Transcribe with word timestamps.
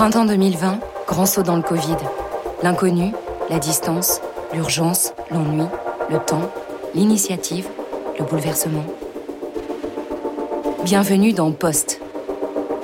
Printemps 0.00 0.24
2020, 0.24 0.80
grand 1.06 1.26
saut 1.26 1.42
dans 1.42 1.56
le 1.56 1.62
Covid. 1.62 1.98
L'inconnu, 2.62 3.12
la 3.50 3.58
distance, 3.58 4.22
l'urgence, 4.54 5.12
l'ennui, 5.30 5.66
le 6.10 6.18
temps, 6.18 6.50
l'initiative, 6.94 7.68
le 8.18 8.24
bouleversement. 8.24 8.86
Bienvenue 10.86 11.34
dans 11.34 11.52
Poste, 11.52 12.00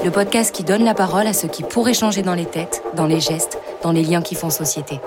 le 0.04 0.10
podcast 0.10 0.54
qui 0.54 0.62
donne 0.62 0.84
la 0.84 0.92
parole 0.92 1.26
à 1.26 1.32
ceux 1.32 1.48
qui 1.48 1.62
pourraient 1.62 1.94
changer 1.94 2.20
dans 2.20 2.34
les 2.34 2.44
têtes, 2.44 2.82
dans 2.94 3.06
les 3.06 3.20
gestes, 3.20 3.58
dans 3.82 3.92
les 3.92 4.02
liens 4.02 4.20
qui 4.20 4.34
font 4.34 4.50
société. 4.50 5.00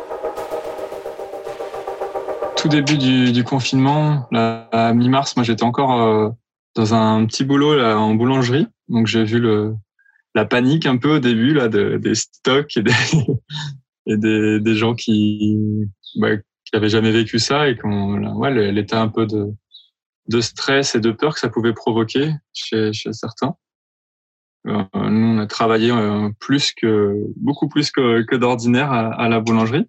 Tout 2.58 2.70
début 2.70 2.98
du, 2.98 3.44
confinement, 3.44 4.28
à 4.34 4.94
mi-mars, 4.96 5.36
moi 5.36 5.44
j'étais 5.44 5.64
encore 5.64 6.02
euh, 6.02 6.30
dans 6.74 6.96
un 6.96 7.24
petit 7.28 7.44
boulot 7.44 7.80
en 7.80 8.16
boulangerie, 8.16 8.66
donc 8.88 9.06
j'ai 9.06 9.24
vu 9.24 9.40
le, 9.40 9.76
la 10.40 10.46
panique 10.46 10.86
un 10.86 10.96
peu 10.96 11.18
au 11.18 11.20
début 11.20 11.54
là 11.54 11.68
de, 11.68 11.98
des 11.98 12.16
stocks 12.16 12.78
et 12.78 12.82
des, 12.82 12.94
et 14.08 14.18
des, 14.18 14.76
gens 14.76 14.96
qui 14.96 15.58
qui 16.14 16.76
avaient 16.76 16.90
jamais 16.90 17.12
vécu 17.12 17.40
ça 17.40 17.68
et 17.68 17.76
qu'on 17.76 18.36
ouais, 18.38 18.72
l'état 18.72 19.02
un 19.02 19.10
peu 19.10 19.28
de 19.28 20.42
stress 20.42 20.96
et 20.96 21.02
de 21.02 21.12
peur 21.12 21.34
que 21.34 21.40
ça 21.42 21.50
pouvait 21.50 21.74
provoquer 21.74 22.32
chez, 22.54 22.92
certains. 22.94 23.56
Euh, 24.68 24.84
nous, 24.94 25.28
on 25.36 25.40
a 25.40 25.48
travaillé 25.48 25.92
euh, 25.92 26.30
plus 26.40 26.72
que 26.74 27.16
beaucoup 27.36 27.68
plus 27.68 27.92
que, 27.92 28.36
d'ordinaire 28.36 28.92
à, 28.92 29.08
à, 29.14 29.28
la 29.30 29.40
boulangerie. 29.40 29.88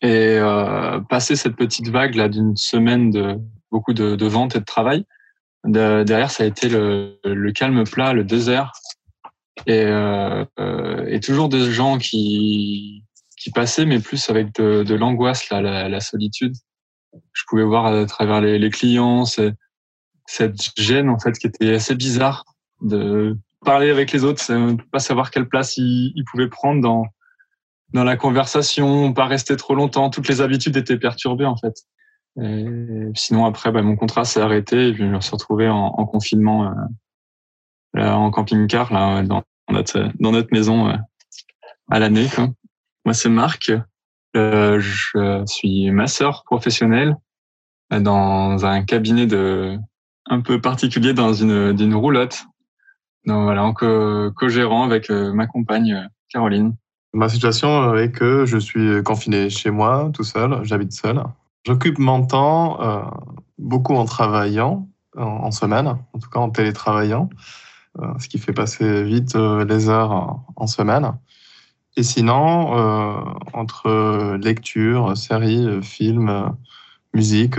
Et 0.00 0.38
euh, 0.38 1.00
passer 1.00 1.34
cette 1.34 1.56
petite 1.56 1.88
vague 1.88 2.14
là 2.14 2.28
d'une 2.28 2.56
semaine 2.56 3.10
de 3.10 3.36
beaucoup 3.70 3.94
de, 3.94 4.14
de 4.16 4.26
ventes 4.26 4.54
et 4.54 4.60
de 4.60 4.64
travail, 4.64 5.06
derrière, 5.64 6.30
ça 6.30 6.44
a 6.44 6.46
été 6.46 6.68
le, 6.68 7.18
le, 7.24 7.52
calme 7.52 7.84
plat, 7.84 8.12
le 8.12 8.24
désert, 8.24 8.72
et, 9.66 9.84
euh, 9.84 10.44
euh, 10.58 11.06
et 11.08 11.20
toujours 11.20 11.48
des 11.48 11.70
gens 11.70 11.98
qui 11.98 13.04
qui 13.36 13.50
passaient, 13.50 13.86
mais 13.86 13.98
plus 13.98 14.30
avec 14.30 14.54
de, 14.54 14.84
de 14.84 14.94
l'angoisse, 14.94 15.50
là, 15.50 15.60
la, 15.60 15.88
la, 15.88 16.00
solitude. 16.00 16.54
Je 17.32 17.42
pouvais 17.48 17.64
voir 17.64 17.86
à 17.86 18.06
travers 18.06 18.40
les, 18.40 18.56
les 18.56 18.70
clients 18.70 19.24
cette 19.24 20.78
gêne 20.78 21.08
en 21.08 21.18
fait 21.18 21.32
qui 21.32 21.48
était 21.48 21.74
assez 21.74 21.96
bizarre 21.96 22.44
de 22.82 23.36
parler 23.64 23.90
avec 23.90 24.12
les 24.12 24.22
autres, 24.22 24.44
pas 24.92 25.00
savoir 25.00 25.32
quelle 25.32 25.48
place 25.48 25.76
ils, 25.76 26.12
ils 26.14 26.24
pouvaient 26.24 26.48
prendre 26.48 26.80
dans 26.80 27.06
dans 27.92 28.04
la 28.04 28.16
conversation, 28.16 29.12
pas 29.12 29.26
rester 29.26 29.56
trop 29.56 29.74
longtemps. 29.74 30.08
Toutes 30.08 30.28
les 30.28 30.40
habitudes 30.40 30.76
étaient 30.76 30.98
perturbées 30.98 31.44
en 31.44 31.56
fait. 31.56 31.74
Et 32.40 32.64
sinon, 33.14 33.44
après, 33.44 33.70
bah, 33.70 33.82
mon 33.82 33.96
contrat 33.96 34.24
s'est 34.24 34.40
arrêté 34.40 34.88
et 34.88 34.92
puis 34.92 35.02
je 35.04 35.08
me 35.08 35.20
suis 35.20 35.32
retrouvé 35.32 35.68
en, 35.68 35.76
en 35.76 36.06
confinement 36.06 36.68
euh, 36.68 36.74
là, 37.94 38.16
en 38.16 38.30
camping-car 38.30 38.92
là, 38.92 39.22
dans 39.22 39.42
notre, 39.70 40.10
dans 40.20 40.32
notre 40.32 40.52
maison 40.52 40.88
euh, 40.88 40.96
à 41.90 41.98
l'année. 41.98 42.28
Moi, 43.04 43.14
c'est 43.14 43.28
Marc. 43.28 43.72
Euh, 44.34 44.80
je 44.80 45.44
suis 45.46 45.90
masseur 45.90 46.44
professionnel 46.44 47.16
dans 47.90 48.64
un 48.64 48.82
cabinet 48.82 49.28
un 50.26 50.40
peu 50.40 50.60
particulier 50.60 51.12
dans 51.12 51.34
une 51.34 51.94
roulotte. 51.94 52.46
Donc 53.26 53.44
voilà, 53.44 53.64
en 53.64 53.72
co-gérant 53.72 54.84
avec 54.84 55.10
euh, 55.10 55.32
ma 55.32 55.46
compagne 55.46 56.08
Caroline. 56.28 56.74
Ma 57.12 57.28
situation 57.28 57.94
est 57.94 58.10
que 58.10 58.46
je 58.46 58.58
suis 58.58 59.02
confiné 59.02 59.50
chez 59.50 59.70
moi, 59.70 60.10
tout 60.14 60.24
seul, 60.24 60.60
j'habite 60.64 60.92
seul. 60.92 61.22
J'occupe 61.64 61.98
mon 61.98 62.26
temps 62.26 62.80
euh, 62.80 63.02
beaucoup 63.58 63.94
en 63.94 64.06
travaillant, 64.06 64.88
en, 65.16 65.50
semaine, 65.50 65.86
en 65.86 66.18
tout 66.18 66.30
cas 66.30 66.40
en 66.40 66.50
télétravaillant, 66.50 67.28
euh, 67.28 67.36
ce 68.18 68.28
qui 68.28 68.38
fait 68.38 68.52
passer 68.52 69.02
vite 69.02 69.36
euh, 69.36 69.64
les 69.64 69.88
heures 69.88 70.40
en, 70.56 70.66
semaine. 70.66 71.12
Et 71.96 72.02
sinon, 72.02 72.76
euh, 72.76 73.20
entre 73.52 74.36
lecture, 74.36 75.16
séries, 75.16 75.82
films, 75.82 76.56
musique, 77.12 77.56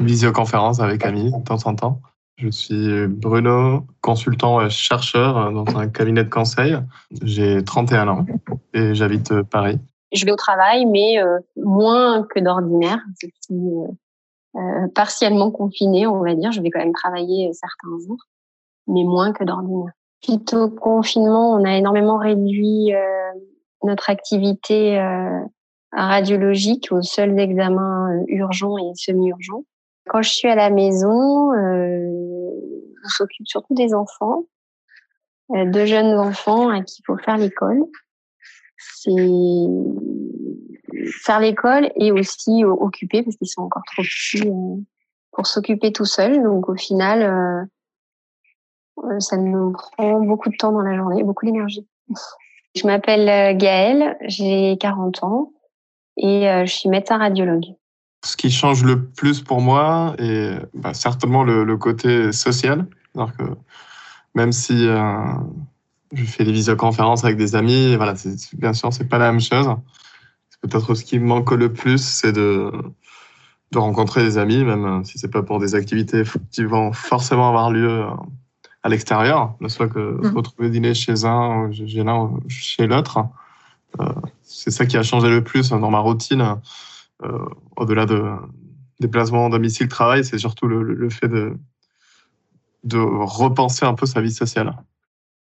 visioconférence 0.00 0.80
avec 0.80 1.04
amis 1.04 1.30
de 1.30 1.44
temps 1.44 1.64
en 1.66 1.76
temps. 1.76 2.00
Je 2.36 2.48
suis 2.50 3.06
Bruno, 3.06 3.86
consultant 4.00 4.60
et 4.60 4.70
chercheur 4.70 5.52
dans 5.52 5.76
un 5.76 5.88
cabinet 5.88 6.24
de 6.24 6.30
conseil. 6.30 6.76
J'ai 7.22 7.62
31 7.62 8.08
ans 8.08 8.26
et 8.74 8.96
j'habite 8.96 9.42
Paris. 9.42 9.78
Je 10.12 10.26
vais 10.26 10.32
au 10.32 10.36
travail, 10.36 10.84
mais 10.86 11.18
euh, 11.18 11.38
moins 11.56 12.24
que 12.24 12.38
d'ordinaire. 12.40 13.00
Euh, 14.54 14.86
partiellement 14.94 15.50
confinée, 15.50 16.06
on 16.06 16.22
va 16.22 16.34
dire. 16.34 16.52
Je 16.52 16.60
vais 16.60 16.70
quand 16.70 16.80
même 16.80 16.92
travailler 16.92 17.50
certains 17.54 17.98
jours, 18.06 18.22
mais 18.86 19.04
moins 19.04 19.32
que 19.32 19.44
d'ordinaire. 19.44 19.92
Suite 20.22 20.54
au 20.54 20.68
confinement, 20.68 21.52
on 21.52 21.64
a 21.64 21.76
énormément 21.76 22.18
réduit 22.18 22.94
euh, 22.94 23.00
notre 23.82 24.10
activité 24.10 25.00
radiologique 25.90 26.88
aux 26.92 27.02
seuls 27.02 27.38
examens 27.40 28.22
urgents 28.28 28.78
et 28.78 28.94
semi-urgents. 28.94 29.64
Quand 30.08 30.22
je 30.22 30.30
suis 30.30 30.48
à 30.48 30.54
la 30.54 30.70
maison, 30.70 31.50
on 31.52 33.08
s'occupe 33.08 33.46
surtout 33.48 33.74
des 33.74 33.92
enfants, 33.92 34.44
de 35.50 35.84
jeunes 35.84 36.16
enfants 36.16 36.68
à 36.68 36.82
qui 36.82 37.00
il 37.00 37.04
faut 37.04 37.18
faire 37.18 37.36
l'école 37.36 37.82
c'est 38.82 39.10
faire 41.22 41.40
l'école 41.40 41.90
et 41.96 42.12
aussi 42.12 42.64
occuper 42.64 43.22
parce 43.22 43.36
qu'ils 43.36 43.48
sont 43.48 43.62
encore 43.62 43.82
trop 43.86 44.02
petits 44.02 44.48
euh, 44.48 44.76
pour 45.32 45.46
s'occuper 45.46 45.92
tout 45.92 46.04
seuls. 46.04 46.42
Donc 46.42 46.68
au 46.68 46.76
final, 46.76 47.22
euh, 47.22 47.62
euh, 47.62 47.64
ça 49.18 49.36
nous 49.36 49.72
prend 49.72 50.20
beaucoup 50.20 50.48
de 50.48 50.56
temps 50.56 50.72
dans 50.72 50.82
la 50.82 50.96
journée, 50.96 51.22
beaucoup 51.22 51.46
d'énergie. 51.46 51.86
Je 52.74 52.86
m'appelle 52.86 53.56
Gaëlle, 53.56 54.16
j'ai 54.26 54.76
40 54.78 55.24
ans 55.24 55.52
et 56.16 56.48
je 56.64 56.72
suis 56.72 56.88
médecin 56.88 57.18
radiologue. 57.18 57.66
Ce 58.24 58.36
qui 58.36 58.50
change 58.50 58.84
le 58.84 59.04
plus 59.04 59.42
pour 59.42 59.60
moi 59.60 60.14
est 60.18 60.56
bah, 60.74 60.94
certainement 60.94 61.42
le, 61.42 61.76
côté 61.76 62.32
social. 62.32 62.86
Alors 63.14 63.36
que 63.36 63.42
même 64.34 64.52
si 64.52 64.86
je 66.12 66.24
fais 66.24 66.44
des 66.44 66.52
visioconférences 66.52 67.24
avec 67.24 67.36
des 67.36 67.56
amis. 67.56 67.96
voilà, 67.96 68.14
bien 68.54 68.72
sûr, 68.72 68.92
c'est 68.92 69.08
pas 69.08 69.18
la 69.18 69.32
même 69.32 69.40
chose. 69.40 69.68
Peut-être 70.60 70.94
ce 70.94 71.04
qui 71.04 71.18
me 71.18 71.26
manque 71.26 71.50
le 71.50 71.72
plus, 71.72 72.02
c'est 72.02 72.32
de, 72.32 72.70
de 73.72 73.78
rencontrer 73.78 74.22
des 74.22 74.38
amis, 74.38 74.62
même 74.62 75.04
si 75.04 75.18
c'est 75.18 75.30
pas 75.30 75.42
pour 75.42 75.58
des 75.58 75.74
activités 75.74 76.22
qui 76.50 76.64
vont 76.64 76.92
forcément 76.92 77.48
avoir 77.48 77.70
lieu 77.70 78.04
à 78.82 78.88
l'extérieur, 78.88 79.54
ne 79.60 79.68
soit 79.68 79.88
que 79.88 79.98
mmh. 79.98 80.36
retrouver 80.36 80.70
dîner 80.70 80.94
chez 80.94 81.24
un, 81.24 81.70
chez 81.72 82.02
l'un 82.02 82.30
chez 82.48 82.86
l'autre. 82.86 83.18
Euh, 84.00 84.04
c'est 84.42 84.70
ça 84.70 84.86
qui 84.86 84.96
a 84.96 85.02
changé 85.02 85.28
le 85.28 85.44
plus 85.44 85.70
dans 85.70 85.90
ma 85.90 85.98
routine, 85.98 86.56
euh, 87.22 87.38
au-delà 87.76 88.06
de 88.06 88.22
déplacement 89.00 89.48
domicile-travail, 89.48 90.24
c'est 90.24 90.38
surtout 90.38 90.66
le, 90.66 90.82
le 90.82 91.10
fait 91.10 91.28
de, 91.28 91.56
de 92.84 92.98
repenser 92.98 93.84
un 93.84 93.94
peu 93.94 94.06
sa 94.06 94.20
vie 94.20 94.32
sociale. 94.32 94.74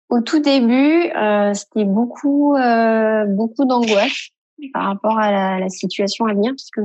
Au 0.09 0.21
tout 0.21 0.41
début, 0.41 1.11
euh, 1.17 1.55
c'était 1.55 1.85
beaucoup, 1.85 2.57
euh, 2.57 3.25
beaucoup 3.27 3.65
d'angoisse 3.65 4.31
par 4.73 4.87
rapport 4.87 5.19
à 5.19 5.31
la, 5.31 5.59
la, 5.61 5.69
situation 5.69 6.27
à 6.27 6.35
venir, 6.35 6.53
puisque 6.53 6.81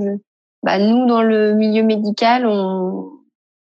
bah, 0.64 0.78
nous, 0.78 1.06
dans 1.08 1.24
le 1.24 1.54
milieu 1.54 1.84
médical, 1.84 2.46
on, 2.46 3.12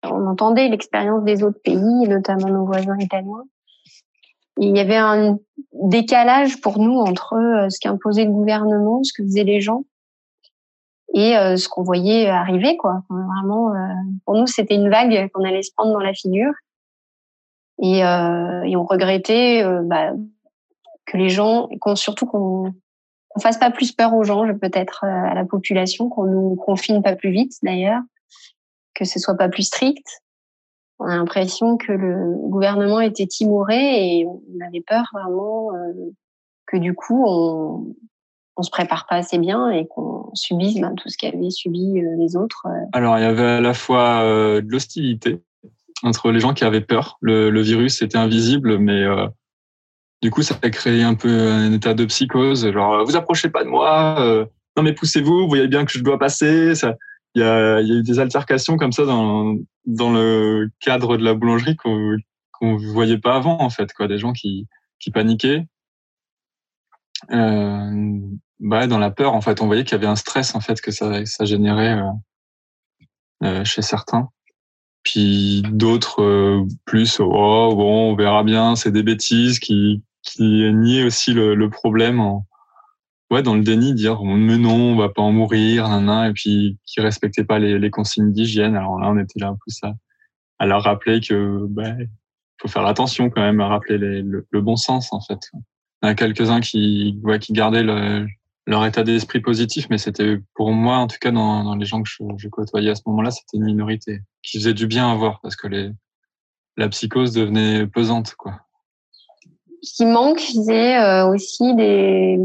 on 0.05 0.27
entendait 0.27 0.69
l'expérience 0.69 1.25
des 1.25 1.43
autres 1.43 1.61
pays, 1.63 2.09
notamment 2.09 2.49
nos 2.49 2.67
voisins 2.67 2.99
italiens. 2.99 3.45
Il 4.59 4.77
y 4.77 4.81
avait 4.81 4.97
un 4.97 5.39
décalage 5.73 6.61
pour 6.61 6.79
nous 6.79 6.99
entre 6.99 7.35
euh, 7.35 7.71
ce 7.71 7.79
qu'imposait 7.81 8.25
le 8.25 8.33
gouvernement, 8.33 9.03
ce 9.03 9.13
que 9.13 9.23
faisaient 9.23 9.45
les 9.45 9.61
gens, 9.61 9.85
et 11.15 11.37
euh, 11.37 11.57
ce 11.57 11.69
qu'on 11.69 11.83
voyait 11.83 12.29
arriver. 12.29 12.77
Quoi. 12.77 13.03
Vraiment, 13.09 13.75
euh, 13.75 13.89
pour 14.25 14.35
nous, 14.37 14.47
c'était 14.47 14.75
une 14.75 14.91
vague 14.91 15.31
qu'on 15.33 15.45
allait 15.45 15.63
se 15.63 15.73
prendre 15.77 15.93
dans 15.93 16.01
la 16.01 16.15
figure. 16.15 16.53
Et, 17.83 18.05
euh, 18.05 18.63
et 18.63 18.77
on 18.77 18.85
regrettait 18.85 19.65
bah, 19.85 20.13
que 21.07 21.17
les 21.17 21.29
gens, 21.29 21.69
surtout 21.95 22.27
qu'on 22.27 22.73
on 23.35 23.41
fasse 23.41 23.59
pas 23.59 23.71
plus 23.71 23.93
peur 23.93 24.15
aux 24.15 24.25
gens, 24.25 24.47
peut-être 24.59 25.05
à 25.05 25.35
la 25.35 25.45
population, 25.45 26.09
qu'on 26.09 26.25
nous 26.25 26.55
confine 26.57 27.03
pas 27.03 27.17
plus 27.17 27.31
vite 27.31 27.53
d'ailleurs, 27.63 28.03
que 28.95 29.05
ce 29.05 29.19
soit 29.19 29.37
pas 29.37 29.49
plus 29.49 29.65
strict. 29.65 30.07
On 30.99 31.07
a 31.07 31.17
l'impression 31.17 31.77
que 31.77 31.93
le 31.93 32.49
gouvernement 32.49 33.01
était 33.01 33.27
timoré 33.27 34.19
et 34.19 34.27
on 34.27 34.67
avait 34.67 34.83
peur 34.87 35.05
vraiment 35.13 35.75
euh, 35.75 36.11
que 36.67 36.77
du 36.77 36.95
coup 36.95 37.25
on 37.27 37.95
on 38.59 38.63
se 38.63 38.71
prépare 38.71 39.07
pas 39.09 39.17
assez 39.17 39.39
bien 39.39 39.71
et 39.71 39.87
qu'on 39.87 40.31
subisse 40.35 40.79
ben, 40.79 40.95
tout 40.95 41.09
ce 41.09 41.17
qu'avaient 41.17 41.49
subi 41.49 42.03
les 42.19 42.37
autres. 42.37 42.67
Alors 42.93 43.17
il 43.19 43.23
y 43.23 43.25
avait 43.25 43.43
à 43.43 43.61
la 43.63 43.73
fois 43.73 44.21
de 44.23 44.71
l'hostilité 44.71 45.43
entre 46.03 46.31
les 46.33 46.41
gens 46.41 46.55
qui 46.55 46.65
avaient 46.65 46.81
peur. 46.81 47.19
Le, 47.21 47.61
virus 47.61 48.03
était 48.03 48.19
invisible, 48.19 48.79
mais 48.79 49.03
euh, 49.05 49.27
du 50.23 50.31
coup, 50.31 50.43
ça 50.43 50.57
a 50.61 50.71
créé 50.71 51.03
un 51.03 51.15
peu 51.15 51.29
un 51.29 51.73
état 51.73 51.95
de 51.95 52.05
psychose. 52.05 52.71
Genre, 52.71 53.05
vous 53.05 53.17
approchez 53.17 53.49
pas 53.49 53.65
de 53.65 53.69
moi. 53.69 54.17
Euh, 54.21 54.45
non, 54.77 54.83
mais 54.83 54.93
poussez-vous. 54.93 55.43
Vous 55.43 55.49
voyez 55.49 55.69
bien 55.69 55.85
que 55.85 55.93
je 55.93 56.03
dois 56.03 56.19
passer. 56.19 56.75
Il 57.35 57.43
y 57.43 57.45
a, 57.45 57.81
y 57.81 57.93
a 57.93 57.95
eu 57.97 58.03
des 58.03 58.19
altercations 58.19 58.77
comme 58.77 58.93
ça 58.93 59.05
dans 59.05 59.57
dans 59.87 60.13
le 60.13 60.71
cadre 60.81 61.17
de 61.17 61.25
la 61.25 61.35
boulangerie 61.35 61.77
qu'on 61.77 62.17
qu'on 62.53 62.77
voyait 62.77 63.19
pas 63.19 63.37
avant 63.37 63.61
en 63.61 63.71
fait. 63.71 63.93
Quoi, 63.93 64.09
des 64.09 64.19
gens 64.19 64.33
qui 64.33 64.69
qui 65.01 65.11
paniquaient. 65.11 65.67
euh, 67.33 68.21
bah, 68.61 68.87
dans 68.87 68.99
la 68.99 69.11
peur, 69.11 69.35
en 69.35 69.41
fait, 69.41 69.61
on 69.61 69.67
voyait 69.67 69.85
qu'il 69.85 69.93
y 69.93 69.97
avait 69.97 70.07
un 70.07 70.17
stress 70.17 70.55
en 70.55 70.61
fait 70.61 70.81
que 70.81 70.91
ça, 70.93 71.25
ça 71.27 71.45
générait 71.45 71.99
euh, 71.99 72.11
euh 73.45 73.65
chez 73.65 73.83
certains. 73.83 74.29
Puis 75.03 75.63
d'autres 75.71 76.23
euh, 76.23 76.65
plus, 76.85 77.19
oh 77.21 77.75
bon, 77.77 78.13
on 78.13 78.17
verra 78.17 78.45
bien, 78.45 78.77
c'est 78.77 78.93
des 78.93 79.03
bêtises 79.03 79.59
qui 79.59 80.03
qui 80.23 80.73
niaient 80.73 81.05
aussi 81.05 81.33
le, 81.33 81.55
le 81.57 81.71
problème 81.71 82.21
ouais 83.33 83.43
dans 83.43 83.55
le 83.55 83.63
déni, 83.63 83.95
dire 83.95 84.23
mais 84.23 84.59
non, 84.59 84.93
on 84.93 84.97
va 84.97 85.09
pas 85.09 85.23
en 85.23 85.33
mourir, 85.33 85.89
nan, 85.89 86.31
et 86.31 86.33
puis 86.33 86.79
qui 86.85 87.01
respectaient 87.01 87.45
pas 87.45 87.59
les, 87.59 87.79
les 87.79 87.91
consignes 87.91 88.33
d'hygiène. 88.33 88.77
Alors 88.77 89.01
là, 89.01 89.11
on 89.11 89.19
était 89.19 89.41
là 89.41 89.49
un 89.49 89.55
peu 89.55 89.71
ça 89.71 89.95
à 90.59 90.67
leur 90.67 90.85
rappeler 90.85 91.21
que 91.21 91.67
bah, 91.69 91.95
faut 92.61 92.69
faire 92.69 92.87
attention 92.87 93.31
quand 93.31 93.41
même 93.41 93.61
à 93.61 93.67
rappeler 93.67 93.99
les, 93.99 94.23
le, 94.23 94.61
bon 94.61 94.77
sens 94.77 95.13
en 95.13 95.21
fait. 95.21 95.51
Il 96.03 96.07
y 96.07 96.09
a 96.09 96.15
quelques-uns 96.15 96.61
qui 96.61 97.19
ouais, 97.25 97.41
qui 97.41 97.53
gardaient 97.53 97.83
le, 97.83 98.27
leur 98.67 98.87
état 98.87 99.03
d'esprit 99.03 99.41
positif, 99.41 99.89
mais 99.91 99.99
c'était 99.99 100.39
pour 100.55 100.71
moi, 100.71 100.99
en 100.99 101.09
tout 101.09 101.17
cas 101.21 101.33
dans, 101.33 101.65
dans 101.65 101.75
les 101.75 101.85
gens 101.85 102.03
que 102.03 102.09
je, 102.09 102.23
je 102.37 102.49
côtoyais 102.49 102.91
à 102.91 102.95
ce 102.95 103.03
moment-là, 103.07 103.33
c'était 103.33 103.57
une 103.57 103.65
minorité 103.65 104.21
qui 104.43 104.59
faisait 104.59 104.75
du 104.75 104.87
bien 104.87 105.11
à 105.11 105.17
voir 105.17 105.41
parce 105.43 105.57
que 105.57 105.67
les, 105.67 105.91
la 106.77 106.89
psychose 106.89 107.33
devenait 107.33 107.87
pesante. 107.89 108.35
Quoi. 108.37 108.61
Ce 109.83 109.97
qui 109.97 110.07
manque, 110.07 110.39
c'est 110.39 110.97
euh, 110.97 111.27
aussi 111.27 111.75
des, 111.75 112.39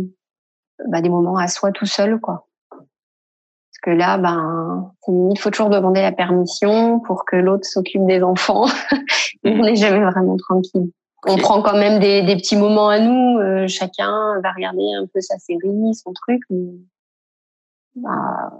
bah, 0.88 1.01
des 1.01 1.09
moments 1.09 1.38
à 1.38 1.47
soi 1.47 1.71
tout 1.71 1.85
seul. 1.85 2.19
quoi. 2.19 2.47
Parce 2.69 3.79
que 3.83 3.89
là, 3.91 4.18
ben, 4.18 4.91
il 5.07 5.39
faut 5.39 5.50
toujours 5.50 5.69
demander 5.69 6.01
la 6.01 6.12
permission 6.12 7.00
pour 7.00 7.25
que 7.25 7.35
l'autre 7.35 7.65
s'occupe 7.65 8.06
des 8.06 8.21
enfants. 8.24 8.65
on 9.44 9.63
n'est 9.63 9.75
jamais 9.75 10.03
vraiment 10.03 10.38
tranquille 10.38 10.91
on 11.25 11.38
prend 11.38 11.62
quand 11.62 11.77
même 11.77 12.00
des, 12.00 12.24
des, 12.24 12.35
petits 12.35 12.56
moments 12.56 12.89
à 12.89 13.00
nous. 13.00 13.39
Euh, 13.39 13.68
chacun 13.68 14.39
va 14.41 14.51
regarder 14.51 14.94
un 14.97 15.06
peu 15.06 15.21
sa 15.21 15.38
série, 15.38 15.94
son 15.94 16.13
truc. 16.13 16.41
Mais, 16.50 16.74
bah, 17.95 18.53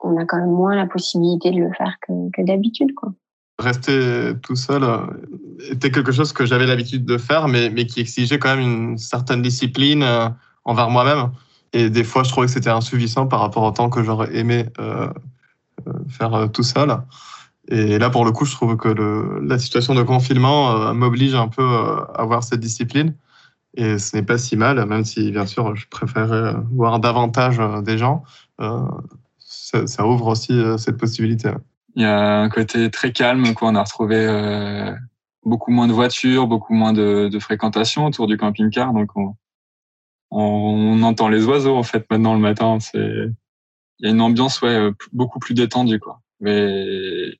on 0.00 0.16
a 0.18 0.24
quand 0.24 0.36
même 0.36 0.50
moins 0.50 0.76
la 0.76 0.86
possibilité 0.86 1.50
de 1.50 1.58
le 1.58 1.72
faire 1.72 1.96
que, 2.06 2.12
que 2.32 2.42
d'habitude, 2.42 2.94
quoi. 2.94 3.12
Rester 3.58 4.32
tout 4.42 4.56
seul 4.56 4.82
euh, 4.82 5.06
était 5.70 5.92
quelque 5.92 6.10
chose 6.10 6.32
que 6.32 6.44
j'avais 6.44 6.66
l'habitude 6.66 7.04
de 7.04 7.18
faire, 7.18 7.46
mais, 7.46 7.70
mais 7.70 7.86
qui 7.86 8.00
exigeait 8.00 8.38
quand 8.38 8.56
même 8.56 8.66
une 8.66 8.98
certaine 8.98 9.42
discipline 9.42 10.02
euh, 10.02 10.28
envers 10.64 10.90
moi-même. 10.90 11.30
Et 11.72 11.90
des 11.90 12.04
fois, 12.04 12.22
je 12.22 12.30
trouvais 12.30 12.46
que 12.46 12.52
c'était 12.52 12.70
insuffisant 12.70 13.26
par 13.26 13.40
rapport 13.40 13.64
au 13.64 13.70
temps 13.70 13.90
que 13.90 14.02
j'aurais 14.02 14.34
aimé 14.36 14.66
euh, 14.78 15.08
faire 16.08 16.48
tout 16.52 16.62
seul. 16.62 16.96
Et 17.68 17.98
là, 17.98 18.10
pour 18.10 18.24
le 18.24 18.32
coup, 18.32 18.44
je 18.44 18.52
trouve 18.52 18.76
que 18.76 18.88
la 19.42 19.58
situation 19.58 19.94
de 19.94 20.02
confinement 20.02 20.72
euh, 20.72 20.92
m'oblige 20.92 21.34
un 21.34 21.48
peu 21.48 21.62
euh, 21.62 22.04
à 22.14 22.22
avoir 22.22 22.44
cette 22.44 22.60
discipline. 22.60 23.14
Et 23.76 23.98
ce 23.98 24.16
n'est 24.16 24.22
pas 24.22 24.38
si 24.38 24.56
mal, 24.56 24.84
même 24.86 25.04
si, 25.04 25.30
bien 25.32 25.46
sûr, 25.46 25.74
je 25.74 25.88
préférerais 25.88 26.54
voir 26.72 27.00
davantage 27.00 27.58
euh, 27.58 27.80
des 27.80 27.98
gens. 27.98 28.22
Ça, 29.38 30.06
ouvre 30.06 30.28
aussi 30.28 30.62
cette 30.78 30.98
possibilité. 30.98 31.50
Il 31.96 32.02
y 32.02 32.06
a 32.06 32.40
un 32.42 32.48
côté 32.48 32.90
très 32.90 33.10
calme. 33.10 33.44
On 33.60 33.74
a 33.74 33.82
retrouvé 33.82 34.94
beaucoup 35.44 35.72
moins 35.72 35.88
de 35.88 35.92
voitures, 35.92 36.46
beaucoup 36.46 36.74
moins 36.74 36.92
de, 36.92 37.28
de 37.28 37.38
fréquentation 37.40 38.06
autour 38.06 38.28
du 38.28 38.36
camping-car. 38.36 38.92
Donc, 38.92 39.10
on, 39.16 39.34
on, 40.34 41.02
entend 41.02 41.28
les 41.28 41.44
oiseaux, 41.46 41.76
en 41.76 41.82
fait, 41.82 42.04
maintenant 42.10 42.34
le 42.34 42.40
matin. 42.40 42.78
C'est, 42.80 43.28
il 43.98 44.06
y 44.06 44.08
a 44.08 44.10
une 44.10 44.20
ambiance, 44.20 44.60
ouais, 44.62 44.90
beaucoup 45.12 45.38
plus 45.38 45.54
détendue, 45.54 46.00
quoi. 46.00 46.20
Mais 46.40 47.38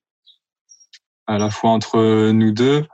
à 1.27 1.39
la 1.39 1.51
fois 1.51 1.71
entre 1.71 2.31
nous 2.33 2.53
deux 2.53 2.87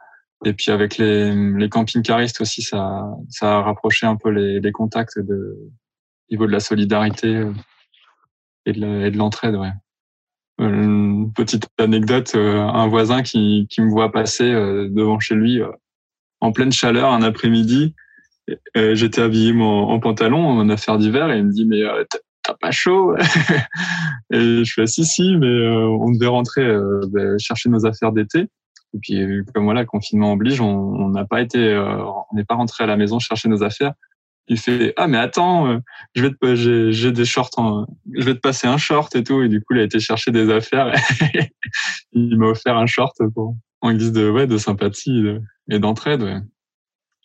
et 0.44 0.54
puis 0.54 0.70
avec 0.70 0.96
les, 0.96 1.34
les 1.34 1.68
camping-caristes 1.68 2.40
aussi, 2.40 2.62
ça, 2.62 3.04
ça 3.28 3.58
a 3.58 3.62
rapproché 3.62 4.06
un 4.06 4.16
peu 4.16 4.30
les, 4.30 4.60
les 4.60 4.72
contacts 4.72 5.18
de 5.18 5.56
niveau 6.30 6.46
de 6.46 6.52
la 6.52 6.60
solidarité 6.60 7.36
euh, 7.36 7.52
et 8.64 8.72
de 8.72 9.16
l'entraide. 9.18 9.56
Ouais. 9.56 9.72
Une 10.58 11.32
petite 11.32 11.68
anecdote, 11.78 12.32
euh, 12.34 12.58
un 12.60 12.86
voisin 12.86 13.22
qui, 13.22 13.66
qui 13.68 13.82
me 13.82 13.90
voit 13.90 14.12
passer 14.12 14.50
euh, 14.50 14.88
devant 14.90 15.18
chez 15.18 15.34
lui 15.34 15.60
en 16.40 16.52
pleine 16.52 16.72
chaleur 16.72 17.12
un 17.12 17.22
après-midi. 17.22 17.94
J'étais 18.74 19.22
habillé 19.22 19.52
en, 19.60 19.98
pantalon 20.00 20.46
en 20.46 20.68
affaires 20.68 20.98
d'hiver 20.98 21.30
et 21.30 21.38
il 21.38 21.46
me 21.46 21.52
dit 21.52 21.66
mais 21.66 21.82
t'as 22.42 22.54
pas 22.54 22.70
chaud? 22.70 23.16
Et 24.32 24.64
je 24.64 24.72
fais 24.72 24.86
si 24.86 25.04
si, 25.04 25.36
mais 25.36 25.46
euh, 25.46 25.86
on 25.86 26.12
devait 26.12 26.26
rentrer 26.26 26.64
euh, 26.64 27.00
ben, 27.08 27.38
chercher 27.38 27.68
nos 27.68 27.86
affaires 27.86 28.12
d'été. 28.12 28.46
Et 28.92 28.98
puis 29.00 29.44
comme 29.54 29.64
voilà, 29.64 29.84
confinement 29.84 30.32
oblige, 30.32 30.60
on 30.60 31.08
n'a 31.10 31.24
pas 31.24 31.40
été, 31.40 31.58
euh, 31.58 32.02
on 32.04 32.36
n'est 32.36 32.44
pas 32.44 32.56
rentré 32.56 32.84
à 32.84 32.86
la 32.86 32.96
maison 32.96 33.18
chercher 33.18 33.48
nos 33.48 33.62
affaires. 33.62 33.92
Il 34.48 34.58
fait 34.58 34.92
ah 34.96 35.06
mais 35.06 35.18
attends, 35.18 35.80
je 36.16 36.22
vais 36.22 36.30
te, 36.30 36.90
j'ai, 36.90 37.12
des 37.12 37.24
shorts, 37.24 37.86
je 38.12 38.24
vais 38.24 38.34
te 38.34 38.40
passer 38.40 38.66
un 38.66 38.78
short 38.78 39.14
et 39.14 39.22
tout. 39.22 39.42
Et 39.42 39.48
du 39.48 39.60
coup, 39.60 39.74
il 39.74 39.80
a 39.80 39.84
été 39.84 40.00
chercher 40.00 40.32
des 40.32 40.50
affaires. 40.50 40.92
il 42.12 42.36
m'a 42.36 42.46
offert 42.46 42.76
un 42.76 42.86
short 42.86 43.16
pour, 43.32 43.54
en 43.80 43.92
guise 43.92 44.10
de 44.10 44.28
ouais 44.28 44.48
de 44.48 44.58
sympathie 44.58 45.24
et 45.70 45.78
d'entraide. 45.78 46.42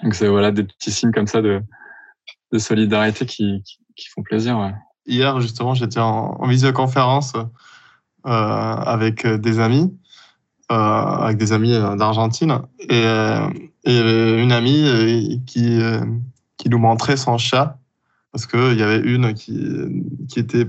Donc 0.03 0.13
c'est 0.13 0.27
voilà 0.27 0.51
des 0.51 0.63
petits 0.63 0.91
signes 0.91 1.11
comme 1.11 1.27
ça 1.27 1.41
de, 1.41 1.61
solidarité 2.57 3.25
qui, 3.25 3.63
font 4.13 4.23
plaisir. 4.23 4.73
Hier, 5.05 5.41
justement, 5.41 5.73
j'étais 5.73 5.99
en, 5.99 6.37
en, 6.39 6.47
visioconférence 6.47 7.33
euh, 7.35 8.29
avec 8.29 9.27
des 9.27 9.59
amis, 9.59 9.91
euh, 10.71 10.75
avec 10.75 11.37
des 11.37 11.53
amis 11.53 11.75
euh, 11.75 11.95
d'Argentine, 11.95 12.61
et, 12.79 13.05
et, 13.83 14.41
une 14.41 14.51
amie 14.51 15.43
qui, 15.45 15.79
nous 16.67 16.79
montrait 16.79 17.17
son 17.17 17.37
chat, 17.37 17.77
parce 18.31 18.47
qu'il 18.47 18.73
y 18.73 18.81
avait 18.81 18.99
une 18.99 19.35
qui, 19.35 19.85
était 20.35 20.65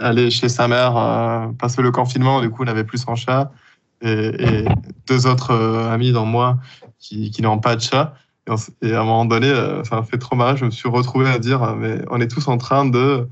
allée 0.00 0.30
chez 0.30 0.48
sa 0.48 0.66
mère 0.66 0.96
euh, 0.96 1.46
passer 1.60 1.80
le 1.80 1.92
confinement, 1.92 2.40
du 2.40 2.50
coup, 2.50 2.64
n'avait 2.64 2.82
plus 2.82 2.98
son 2.98 3.14
chat, 3.14 3.52
et, 4.02 4.64
deux 5.06 5.28
autres 5.28 5.54
amis 5.92 6.10
dans 6.10 6.26
moi 6.26 6.58
qui 6.98 7.40
n'ont 7.40 7.60
pas 7.60 7.76
de 7.76 7.82
chat. 7.82 8.14
Et, 8.82 8.92
à 8.92 9.00
un 9.00 9.04
moment 9.04 9.24
donné, 9.24 9.52
ça 9.84 9.96
m'a 9.96 10.02
fait 10.02 10.18
trop 10.18 10.36
mal. 10.36 10.56
Je 10.56 10.64
me 10.64 10.70
suis 10.70 10.88
retrouvé 10.88 11.28
à 11.28 11.38
dire, 11.38 11.74
mais 11.76 12.00
on 12.10 12.20
est 12.20 12.28
tous 12.28 12.48
en 12.48 12.58
train 12.58 12.84
de 12.84 13.28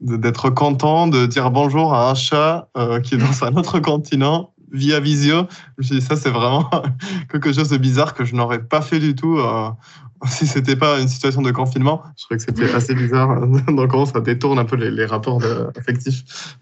d'être 0.00 0.50
content 0.50 1.06
de 1.06 1.26
dire 1.26 1.50
bonjour 1.50 1.94
à 1.94 2.10
un 2.10 2.14
chat 2.14 2.68
euh, 2.76 3.00
qui 3.00 3.14
est 3.14 3.18
dans 3.18 3.44
un 3.44 3.56
autre 3.56 3.80
continent 3.80 4.52
via 4.70 5.00
visio. 5.00 5.46
Je 5.78 5.78
me 5.78 5.82
suis 5.82 5.94
dit, 5.96 6.02
ça, 6.02 6.16
c'est 6.16 6.30
vraiment 6.30 6.68
quelque 7.32 7.52
chose 7.52 7.70
de 7.70 7.78
bizarre 7.78 8.14
que 8.14 8.24
je 8.24 8.34
n'aurais 8.34 8.62
pas 8.62 8.82
fait 8.82 8.98
du 8.98 9.14
tout 9.14 9.38
euh, 9.38 9.70
si 10.26 10.46
c'était 10.46 10.76
pas 10.76 11.00
une 11.00 11.08
situation 11.08 11.42
de 11.42 11.50
confinement. 11.50 12.02
Je 12.16 12.24
trouvais 12.24 12.38
que 12.38 12.44
c'était 12.44 12.74
assez 12.74 12.94
bizarre 12.94 13.46
dans 13.46 13.88
comment 13.88 14.06
ça 14.06 14.20
détourne 14.20 14.58
un 14.58 14.64
peu 14.64 14.76
les, 14.76 14.90
les 14.90 15.06
rapports 15.06 15.40
affectifs. 15.76 16.58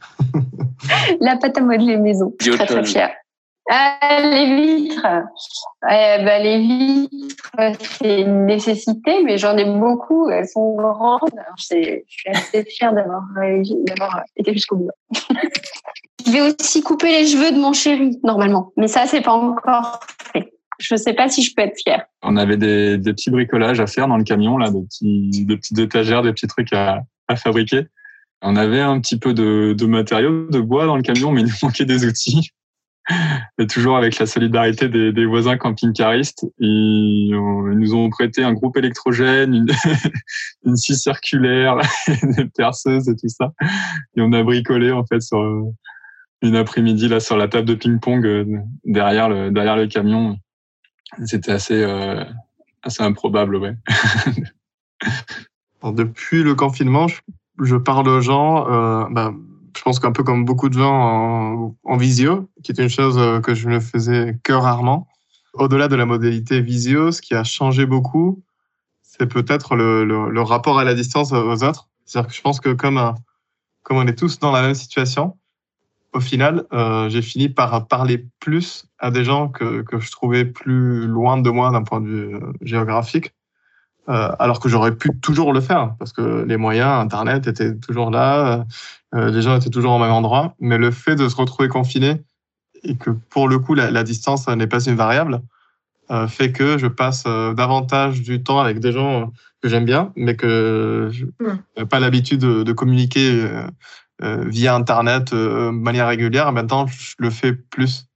La 1.20 1.36
pâte 1.36 1.58
à 1.58 1.62
modeler 1.62 1.96
maison. 1.96 2.34
Je 2.40 2.50
suis 2.50 2.54
très, 2.54 2.66
très 2.66 2.84
fière. 2.84 3.10
Ah, 3.68 4.20
les 4.22 4.56
vitres. 4.56 5.06
Eh 5.90 6.24
ben, 6.24 6.42
les 6.42 6.58
vitres, 6.58 7.50
c'est 7.80 8.20
une 8.20 8.46
nécessité, 8.46 9.24
mais 9.24 9.38
j'en 9.38 9.56
ai 9.56 9.64
beaucoup. 9.64 10.30
Elles 10.30 10.48
sont 10.48 10.76
grandes. 10.76 11.20
Je 11.58 11.64
suis 12.06 12.28
assez 12.28 12.64
fière 12.64 12.92
d'avoir 12.92 13.22
été 14.36 14.52
jusqu'au 14.52 14.76
bout. 14.76 14.90
je 16.26 16.30
vais 16.30 16.42
aussi 16.42 16.82
couper 16.82 17.20
les 17.20 17.26
cheveux 17.26 17.50
de 17.50 17.58
mon 17.58 17.72
chéri, 17.72 18.20
normalement. 18.22 18.72
Mais 18.76 18.86
ça, 18.86 19.06
c'est 19.06 19.22
pas 19.22 19.32
encore 19.32 20.00
fait. 20.32 20.52
Je 20.78 20.94
sais 20.94 21.14
pas 21.14 21.28
si 21.28 21.42
je 21.42 21.52
peux 21.54 21.62
être 21.62 21.78
fière. 21.82 22.04
On 22.22 22.36
avait 22.36 22.58
des, 22.58 22.98
petits 22.98 23.30
bricolages 23.30 23.80
à 23.80 23.86
faire 23.86 24.06
dans 24.06 24.18
le 24.18 24.24
camion, 24.24 24.58
là, 24.58 24.70
des 24.70 25.56
petites 25.56 25.78
étagères, 25.78 26.22
des 26.22 26.32
petits 26.32 26.46
trucs 26.46 26.72
à, 26.72 27.02
fabriquer. 27.34 27.86
On 28.42 28.54
avait 28.54 28.82
un 28.82 29.00
petit 29.00 29.18
peu 29.18 29.34
de 29.34 29.86
matériaux, 29.86 30.46
de 30.50 30.60
bois 30.60 30.86
dans 30.86 30.96
le 30.96 31.02
camion, 31.02 31.32
mais 31.32 31.40
il 31.40 31.46
nous 31.46 31.54
manquait 31.62 31.86
des 31.86 32.04
outils 32.04 32.52
et 33.58 33.66
toujours 33.66 33.96
avec 33.96 34.18
la 34.18 34.26
solidarité 34.26 34.88
des, 34.88 35.12
des 35.12 35.26
voisins 35.26 35.56
camping-caristes. 35.56 36.46
Ils, 36.58 37.30
nous 37.30 37.94
ont 37.94 38.10
prêté 38.10 38.42
un 38.42 38.52
groupe 38.52 38.76
électrogène, 38.76 39.54
une, 39.54 39.66
une 40.64 40.76
scie 40.76 40.96
circulaire, 40.96 41.76
des 42.22 42.46
perceuses 42.46 43.08
et 43.08 43.16
tout 43.16 43.28
ça. 43.28 43.52
Et 44.16 44.22
on 44.22 44.32
a 44.32 44.42
bricolé 44.42 44.92
en 44.92 45.04
fait 45.04 45.20
sur 45.20 45.38
une 46.42 46.56
après-midi 46.56 47.08
là 47.08 47.20
sur 47.20 47.36
la 47.36 47.48
table 47.48 47.66
de 47.68 47.74
ping-pong 47.74 48.26
euh, 48.26 48.44
derrière 48.84 49.28
le 49.28 49.50
derrière 49.50 49.76
le 49.76 49.86
camion. 49.86 50.38
C'était 51.24 51.52
assez 51.52 51.82
euh, 51.82 52.24
assez 52.82 53.02
improbable, 53.02 53.56
ouais. 53.56 53.74
depuis 55.92 56.42
le 56.42 56.54
confinement, 56.54 57.06
je, 57.08 57.20
je 57.62 57.76
parle 57.76 58.08
aux 58.08 58.20
gens. 58.20 58.68
Euh, 58.70 59.04
bah, 59.10 59.32
je 59.76 59.82
pense 59.82 60.00
qu'un 60.00 60.12
peu 60.12 60.22
comme 60.22 60.44
beaucoup 60.44 60.68
de 60.68 60.78
gens 60.78 61.74
en, 61.84 61.96
visio, 61.96 62.48
qui 62.62 62.72
est 62.72 62.80
une 62.80 62.88
chose 62.88 63.18
euh, 63.18 63.40
que 63.40 63.54
je 63.54 63.68
ne 63.68 63.78
faisais 63.78 64.38
que 64.42 64.52
rarement. 64.52 65.08
Au-delà 65.54 65.88
de 65.88 65.96
la 65.96 66.06
modalité 66.06 66.60
visio, 66.60 67.12
ce 67.12 67.22
qui 67.22 67.34
a 67.34 67.44
changé 67.44 67.86
beaucoup, 67.86 68.42
c'est 69.02 69.26
peut-être 69.26 69.76
le, 69.76 70.42
rapport 70.42 70.78
à 70.78 70.84
la 70.84 70.94
distance 70.94 71.32
aux 71.32 71.64
autres. 71.64 71.88
C'est-à-dire 72.04 72.28
que 72.28 72.34
je 72.34 72.42
pense 72.42 72.60
que 72.60 72.72
comme, 72.72 72.98
euh, 72.98 73.12
comme 73.82 73.96
on 73.98 74.06
est 74.06 74.18
tous 74.18 74.38
dans 74.38 74.52
la 74.52 74.62
même 74.62 74.74
situation, 74.74 75.36
au 76.12 76.20
final, 76.20 76.66
euh, 76.72 77.08
j'ai 77.08 77.22
fini 77.22 77.48
par 77.48 77.86
parler 77.86 78.26
plus 78.40 78.86
à 78.98 79.10
des 79.10 79.24
gens 79.24 79.48
que, 79.48 79.82
que 79.82 79.98
je 79.98 80.10
trouvais 80.10 80.44
plus 80.44 81.06
loin 81.06 81.38
de 81.38 81.50
moi 81.50 81.70
d'un 81.70 81.82
point 81.82 82.00
de 82.00 82.08
vue 82.08 82.40
euh, 84.08 84.30
alors 84.38 84.60
que 84.60 84.68
j'aurais 84.68 84.94
pu 84.94 85.10
toujours 85.20 85.52
le 85.52 85.60
faire 85.60 85.94
parce 85.98 86.12
que 86.12 86.44
les 86.44 86.56
moyens, 86.56 87.00
Internet 87.02 87.46
étaient 87.46 87.76
toujours 87.76 88.10
là, 88.10 88.64
les 89.12 89.40
gens 89.40 89.56
étaient 89.56 89.70
toujours 89.70 89.94
au 89.94 89.98
même 89.98 90.10
endroit. 90.10 90.54
Mais 90.60 90.78
le 90.78 90.90
fait 90.90 91.16
de 91.16 91.28
se 91.28 91.36
retrouver 91.36 91.68
confiné 91.68 92.22
et 92.82 92.96
que 92.96 93.10
pour 93.10 93.48
le 93.48 93.58
coup 93.58 93.74
la, 93.74 93.90
la 93.90 94.04
distance 94.04 94.46
n'est 94.48 94.66
pas 94.66 94.84
une 94.84 94.96
variable, 94.96 95.40
euh, 96.10 96.28
fait 96.28 96.52
que 96.52 96.78
je 96.78 96.86
passe 96.86 97.24
euh, 97.26 97.52
davantage 97.52 98.22
du 98.22 98.42
temps 98.42 98.60
avec 98.60 98.78
des 98.78 98.92
gens 98.92 99.22
euh, 99.22 99.24
que 99.60 99.68
j'aime 99.68 99.84
bien, 99.84 100.12
mais 100.14 100.36
que 100.36 101.10
je 101.10 101.26
n'ai 101.76 101.86
pas 101.86 101.98
l'habitude 101.98 102.40
de, 102.40 102.62
de, 102.62 102.72
communiquer 102.72 103.48
euh, 104.22 104.44
via 104.46 104.76
Internet 104.76 105.34
de 105.34 105.70
manière 105.70 106.06
régulière. 106.06 106.52
Maintenant, 106.52 106.86
je 106.86 107.14
le 107.18 107.30
fais 107.30 107.52
plus. 107.52 108.06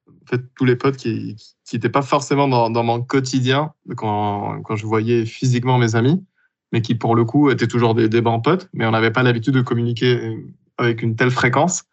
Tous 0.57 0.65
les 0.65 0.77
potes 0.77 0.97
qui 0.97 1.37
n'étaient 1.73 1.89
pas 1.89 2.03
forcément 2.03 2.49
dans, 2.49 2.85
mon 2.85 3.03
quotidien 3.03 3.73
quand, 3.97 4.77
je 4.77 4.87
voyais 4.87 5.27
physiquement 5.27 5.79
mes 5.79 5.97
amis, 5.97 6.25
mais 6.73 6.83
qui 6.83 6.95
pour 6.95 7.15
le 7.15 7.25
coup 7.25 7.51
étaient 7.51 7.67
toujours 7.67 7.95
des, 7.95 8.21
bons 8.21 8.41
potes, 8.41 8.69
mais 8.73 8.87
on 8.87 8.91
n'avait 8.91 9.11
pas 9.11 9.23
l'habitude 9.23 9.55
de 9.55 9.63
communiquer 9.63 10.37
avec 10.79 11.03
une 11.03 11.17
telle 11.17 11.31
fréquence. 11.31 11.85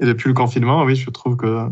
Et 0.00 0.06
depuis 0.06 0.28
le 0.28 0.34
confinement, 0.34 0.84
oui, 0.84 0.96
je 0.96 1.08
trouve 1.10 1.36
que 1.36 1.68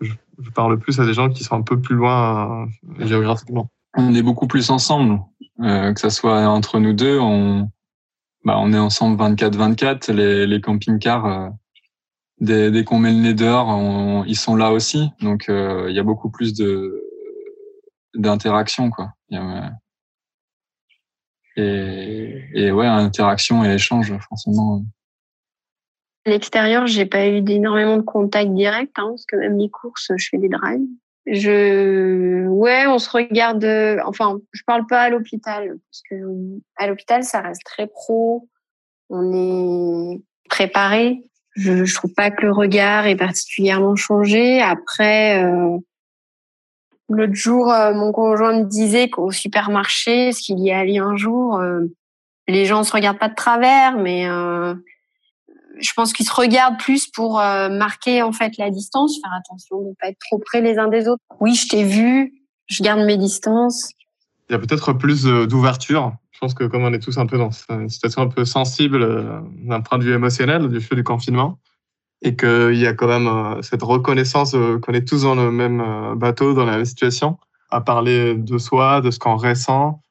je, 0.00 0.12
parle 0.54 0.78
plus 0.78 0.98
à 1.00 1.06
des 1.06 1.14
gens 1.14 1.28
qui 1.28 1.44
sont 1.44 1.54
un 1.54 1.62
peu 1.62 1.80
plus 1.80 1.94
loin 1.94 2.66
euh, 2.66 3.06
géographiquement. 3.06 3.70
On 3.96 4.14
est 4.14 4.22
beaucoup 4.22 4.46
plus 4.46 4.70
ensemble, 4.70 5.20
euh, 5.60 5.92
que 5.92 6.00
ça 6.00 6.10
soit 6.10 6.46
entre 6.48 6.78
nous 6.78 6.94
deux. 6.94 7.18
On, 7.18 7.68
bah, 8.44 8.60
est 8.72 8.78
ensemble 8.78 9.22
24-24. 9.22 10.12
Les, 10.12 10.46
les 10.46 10.60
camping-cars, 10.60 11.26
euh, 11.26 11.48
dès, 12.42 12.84
qu'on 12.84 12.98
met 12.98 13.12
le 13.12 13.18
nez 13.18 13.34
dehors, 13.34 14.24
ils 14.26 14.36
sont 14.36 14.56
là 14.56 14.72
aussi. 14.72 15.10
Donc 15.20 15.48
euh, 15.48 15.86
il 15.88 15.96
y 15.96 15.98
a 15.98 16.02
beaucoup 16.02 16.30
plus 16.30 16.54
de 16.54 16.98
d'interaction, 18.14 18.90
quoi. 18.90 19.14
et, 21.56 22.44
et 22.54 22.70
ouais, 22.70 22.86
interaction 22.86 23.64
et 23.64 23.74
échange, 23.74 24.12
forcément. 24.28 24.84
À 26.26 26.30
l'extérieur, 26.30 26.86
j'ai 26.86 27.06
pas 27.06 27.26
eu 27.26 27.40
d'énormément 27.40 27.96
de 27.96 28.02
contacts 28.02 28.52
directs, 28.52 28.90
hein, 28.96 29.08
parce 29.08 29.24
que 29.24 29.36
même 29.36 29.56
les 29.56 29.70
courses, 29.70 30.12
je 30.14 30.28
fais 30.28 30.36
des 30.36 30.50
drives. 30.50 30.86
Je, 31.24 32.46
ouais, 32.48 32.86
on 32.86 32.98
se 32.98 33.08
regarde. 33.08 33.64
Enfin, 34.04 34.38
je 34.52 34.62
parle 34.66 34.86
pas 34.86 35.00
à 35.00 35.08
l'hôpital, 35.08 35.68
parce 35.68 36.02
que 36.10 36.16
à 36.76 36.86
l'hôpital, 36.86 37.24
ça 37.24 37.40
reste 37.40 37.62
très 37.64 37.86
pro. 37.86 38.46
On 39.08 39.32
est 39.32 40.22
préparé. 40.50 41.24
Je, 41.54 41.84
je 41.84 41.94
trouve 41.94 42.14
pas 42.14 42.30
que 42.30 42.42
le 42.42 42.52
regard 42.52 43.06
est 43.06 43.16
particulièrement 43.16 43.94
changé. 43.96 44.62
Après, 44.62 45.44
euh, 45.44 45.76
l'autre 47.08 47.34
jour, 47.34 47.70
euh, 47.70 47.94
mon 47.94 48.12
conjoint 48.12 48.60
me 48.60 48.64
disait 48.64 49.10
qu'au 49.10 49.30
supermarché, 49.30 50.32
ce 50.32 50.40
qu'il 50.40 50.58
y 50.60 50.70
est 50.70 50.74
allé 50.74 50.98
un 50.98 51.16
jour, 51.16 51.58
euh, 51.58 51.82
les 52.48 52.64
gens 52.64 52.84
se 52.84 52.92
regardent 52.92 53.18
pas 53.18 53.28
de 53.28 53.34
travers, 53.34 53.96
mais 53.96 54.28
euh, 54.28 54.74
je 55.78 55.92
pense 55.94 56.12
qu'ils 56.12 56.26
se 56.26 56.34
regardent 56.34 56.78
plus 56.78 57.06
pour 57.08 57.40
euh, 57.40 57.68
marquer 57.68 58.22
en 58.22 58.32
fait 58.32 58.56
la 58.56 58.70
distance, 58.70 59.18
faire 59.22 59.32
attention 59.38 59.80
de 59.80 59.88
ne 59.88 59.94
pas 60.00 60.08
être 60.08 60.18
trop 60.18 60.38
près 60.38 60.60
les 60.60 60.78
uns 60.78 60.88
des 60.88 61.08
autres. 61.08 61.22
Oui, 61.40 61.54
je 61.54 61.68
t'ai 61.68 61.84
vu, 61.84 62.32
je 62.66 62.82
garde 62.82 63.00
mes 63.00 63.16
distances. 63.16 63.90
Il 64.48 64.52
y 64.52 64.56
a 64.56 64.58
peut-être 64.58 64.92
plus 64.92 65.24
d'ouverture. 65.24 66.14
Je 66.42 66.46
pense 66.46 66.54
que 66.54 66.64
comme 66.64 66.82
on 66.82 66.92
est 66.92 66.98
tous 66.98 67.18
un 67.18 67.26
peu 67.26 67.38
dans 67.38 67.50
une 67.70 67.88
situation 67.88 68.22
un 68.22 68.26
peu 68.26 68.44
sensible 68.44 69.00
euh, 69.00 69.40
d'un 69.62 69.80
point 69.80 69.98
de 69.98 70.02
vue 70.02 70.12
émotionnel 70.12 70.68
du 70.68 70.80
fait 70.80 70.96
du 70.96 71.04
confinement, 71.04 71.60
et 72.20 72.34
qu'il 72.34 72.74
y 72.74 72.86
a 72.86 72.94
quand 72.94 73.06
même 73.06 73.28
euh, 73.28 73.62
cette 73.62 73.84
reconnaissance 73.84 74.56
qu'on 74.82 74.92
est 74.92 75.06
tous 75.06 75.22
dans 75.22 75.36
le 75.36 75.52
même 75.52 75.82
bateau, 76.16 76.52
dans 76.52 76.64
la 76.64 76.76
même 76.76 76.84
situation, 76.84 77.38
à 77.70 77.80
parler 77.80 78.34
de 78.34 78.58
soi, 78.58 79.00
de 79.00 79.12
ce 79.12 79.20
qu'on 79.20 79.36
ressent, 79.36 80.02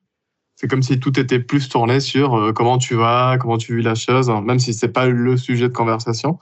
c'est 0.61 0.67
comme 0.67 0.83
si 0.83 0.99
tout 0.99 1.19
était 1.19 1.39
plus 1.39 1.69
tourné 1.69 1.99
sur 1.99 2.35
euh, 2.35 2.53
comment 2.53 2.77
tu 2.77 2.93
vas, 2.93 3.37
comment 3.39 3.57
tu 3.57 3.75
vis 3.77 3.81
la 3.81 3.95
chose, 3.95 4.29
hein, 4.29 4.41
même 4.41 4.59
si 4.59 4.75
c'est 4.75 4.89
pas 4.89 5.07
le 5.07 5.35
sujet 5.35 5.67
de 5.67 5.73
conversation. 5.73 6.37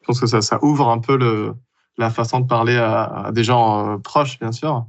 Je 0.00 0.06
pense 0.06 0.20
que 0.20 0.26
ça, 0.26 0.58
ouvre 0.64 0.88
un 0.88 1.00
peu 1.00 1.52
la 1.98 2.08
façon 2.08 2.40
de 2.40 2.46
parler 2.46 2.78
à, 2.78 3.30
des 3.34 3.44
gens 3.44 3.92
euh, 3.92 3.98
proches, 3.98 4.38
bien 4.38 4.52
sûr. 4.52 4.86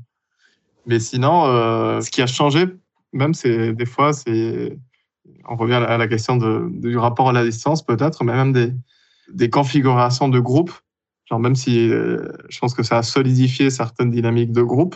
Mais 0.85 1.01
sinon, 1.01 1.45
euh, 1.47 1.99
ce 1.99 2.09
qui 2.09 2.21
a 2.21 2.25
changé, 2.25 2.67
même, 3.13 3.33
c'est 3.33 3.73
des 3.73 3.85
fois, 3.85 4.13
c'est 4.13 4.77
on 5.47 5.55
revient 5.55 5.75
à 5.75 5.97
la 5.97 6.07
question 6.07 6.37
de, 6.37 6.69
du 6.71 6.97
rapport 6.97 7.29
à 7.29 7.33
la 7.33 7.43
distance, 7.43 7.85
peut-être, 7.85 8.23
mais 8.23 8.33
même 8.33 8.53
des, 8.53 8.73
des 9.31 9.49
configurations 9.49 10.27
de 10.27 10.39
groupe. 10.39 10.71
Genre, 11.25 11.39
même 11.39 11.55
si 11.55 11.89
je 11.89 12.59
pense 12.59 12.73
que 12.73 12.83
ça 12.83 12.97
a 12.97 13.03
solidifié 13.03 13.69
certaines 13.69 14.09
dynamiques 14.09 14.51
de 14.51 14.63
groupe, 14.63 14.95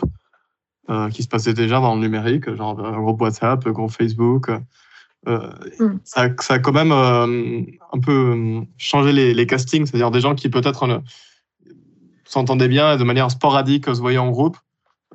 euh, 0.90 1.08
qui 1.08 1.22
se 1.22 1.28
passait 1.28 1.54
déjà 1.54 1.80
dans 1.80 1.94
le 1.94 2.02
numérique, 2.02 2.54
genre 2.56 2.78
un 2.78 3.00
groupe 3.00 3.18
WhatsApp, 3.22 3.66
un 3.66 3.70
groupe 3.70 3.90
Facebook. 3.90 4.50
Euh, 5.26 5.50
mm. 5.80 6.00
ça, 6.04 6.28
ça, 6.40 6.54
a 6.54 6.58
quand 6.58 6.72
même 6.72 6.92
euh, 6.92 7.62
un 7.90 8.00
peu 8.00 8.60
changé 8.76 9.14
les, 9.14 9.32
les 9.32 9.46
castings, 9.46 9.86
c'est-à-dire 9.86 10.10
des 10.10 10.20
gens 10.20 10.34
qui 10.34 10.50
peut-être 10.50 11.02
s'entendaient 12.26 12.68
bien 12.68 12.92
et 12.92 12.98
de 12.98 13.04
manière 13.04 13.30
sporadique 13.30 13.86
se 13.86 13.98
voyaient 13.98 14.18
en 14.18 14.30
groupe, 14.30 14.58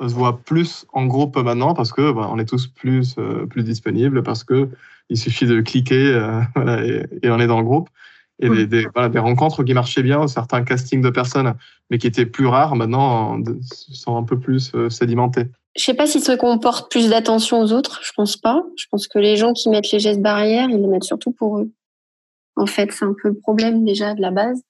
se 0.08 0.13
voient 0.13 0.39
plus 0.39 0.86
en 0.94 1.06
groupe 1.06 1.38
maintenant 1.38 1.74
parce 1.74 1.91
que 1.91 2.12
bah, 2.12 2.29
on 2.32 2.39
est 2.39 2.46
tous 2.46 2.68
plus, 2.68 3.15
plus 3.50 3.63
disponibles, 3.63 4.24
parce 4.24 4.44
que 4.44 4.70
il 5.10 5.18
suffit 5.18 5.46
de 5.46 5.60
cliquer 5.62 6.13
voilà, 6.56 6.86
et, 6.86 7.06
et, 7.24 7.29
on 7.29 7.39
est 7.39 7.48
dans 7.48 7.60
le 7.60 7.65
groupe 7.65 7.89
et 8.39 8.50
des, 8.50 8.68
des, 8.68 8.88
voilà, 8.94 9.10
des, 9.10 9.20
rencontres 9.20 9.63
qui 9.63 9.74
marchaient 9.74 10.03
bien, 10.03 10.27
certains 10.27 10.63
castings 10.63 11.01
de 11.01 11.10
personnes, 11.10 11.53
mais 11.89 11.98
qui 11.98 12.08
étaient 12.08 12.25
plus 12.25 12.48
rares, 12.48 12.75
maintenant 12.75 13.38
sont 13.68 14.18
un 14.18 14.24
peu 14.24 14.39
plus 14.39 14.72
euh, 14.75 14.89
sédimentés. 14.89 15.46
Je 15.75 15.84
sais 15.84 15.94
pas 15.94 16.08
si 16.08 16.20
c'est 16.20 16.38
qu'on 16.38 16.58
porte 16.58 16.89
plus 16.89 17.10
d'attention 17.10 17.60
aux 17.62 17.74
autres, 17.74 18.00
je 18.03 18.12
pense 18.15 18.38
pas. 18.38 18.63
Je 18.75 18.86
pense 18.89 19.08
que 19.08 19.20
les 19.20 19.38
gens 19.38 19.53
qui 19.53 19.70
mettent 19.70 19.91
les 19.91 20.00
gestes 20.00 20.22
barrières, 20.22 20.70
ils 20.70 20.82
les 20.82 20.88
mettent 20.88 21.03
surtout 21.03 21.32
pour 21.32 21.60
eux. 21.60 21.70
En 22.56 22.65
fait, 22.65 22.91
c'est 22.91 23.06
un 23.06 23.13
peu 23.22 23.29
le 23.29 23.38
problème 23.38 23.86
déjà 23.86 24.13
de 24.13 24.22
la 24.22 24.32
base. 24.32 24.62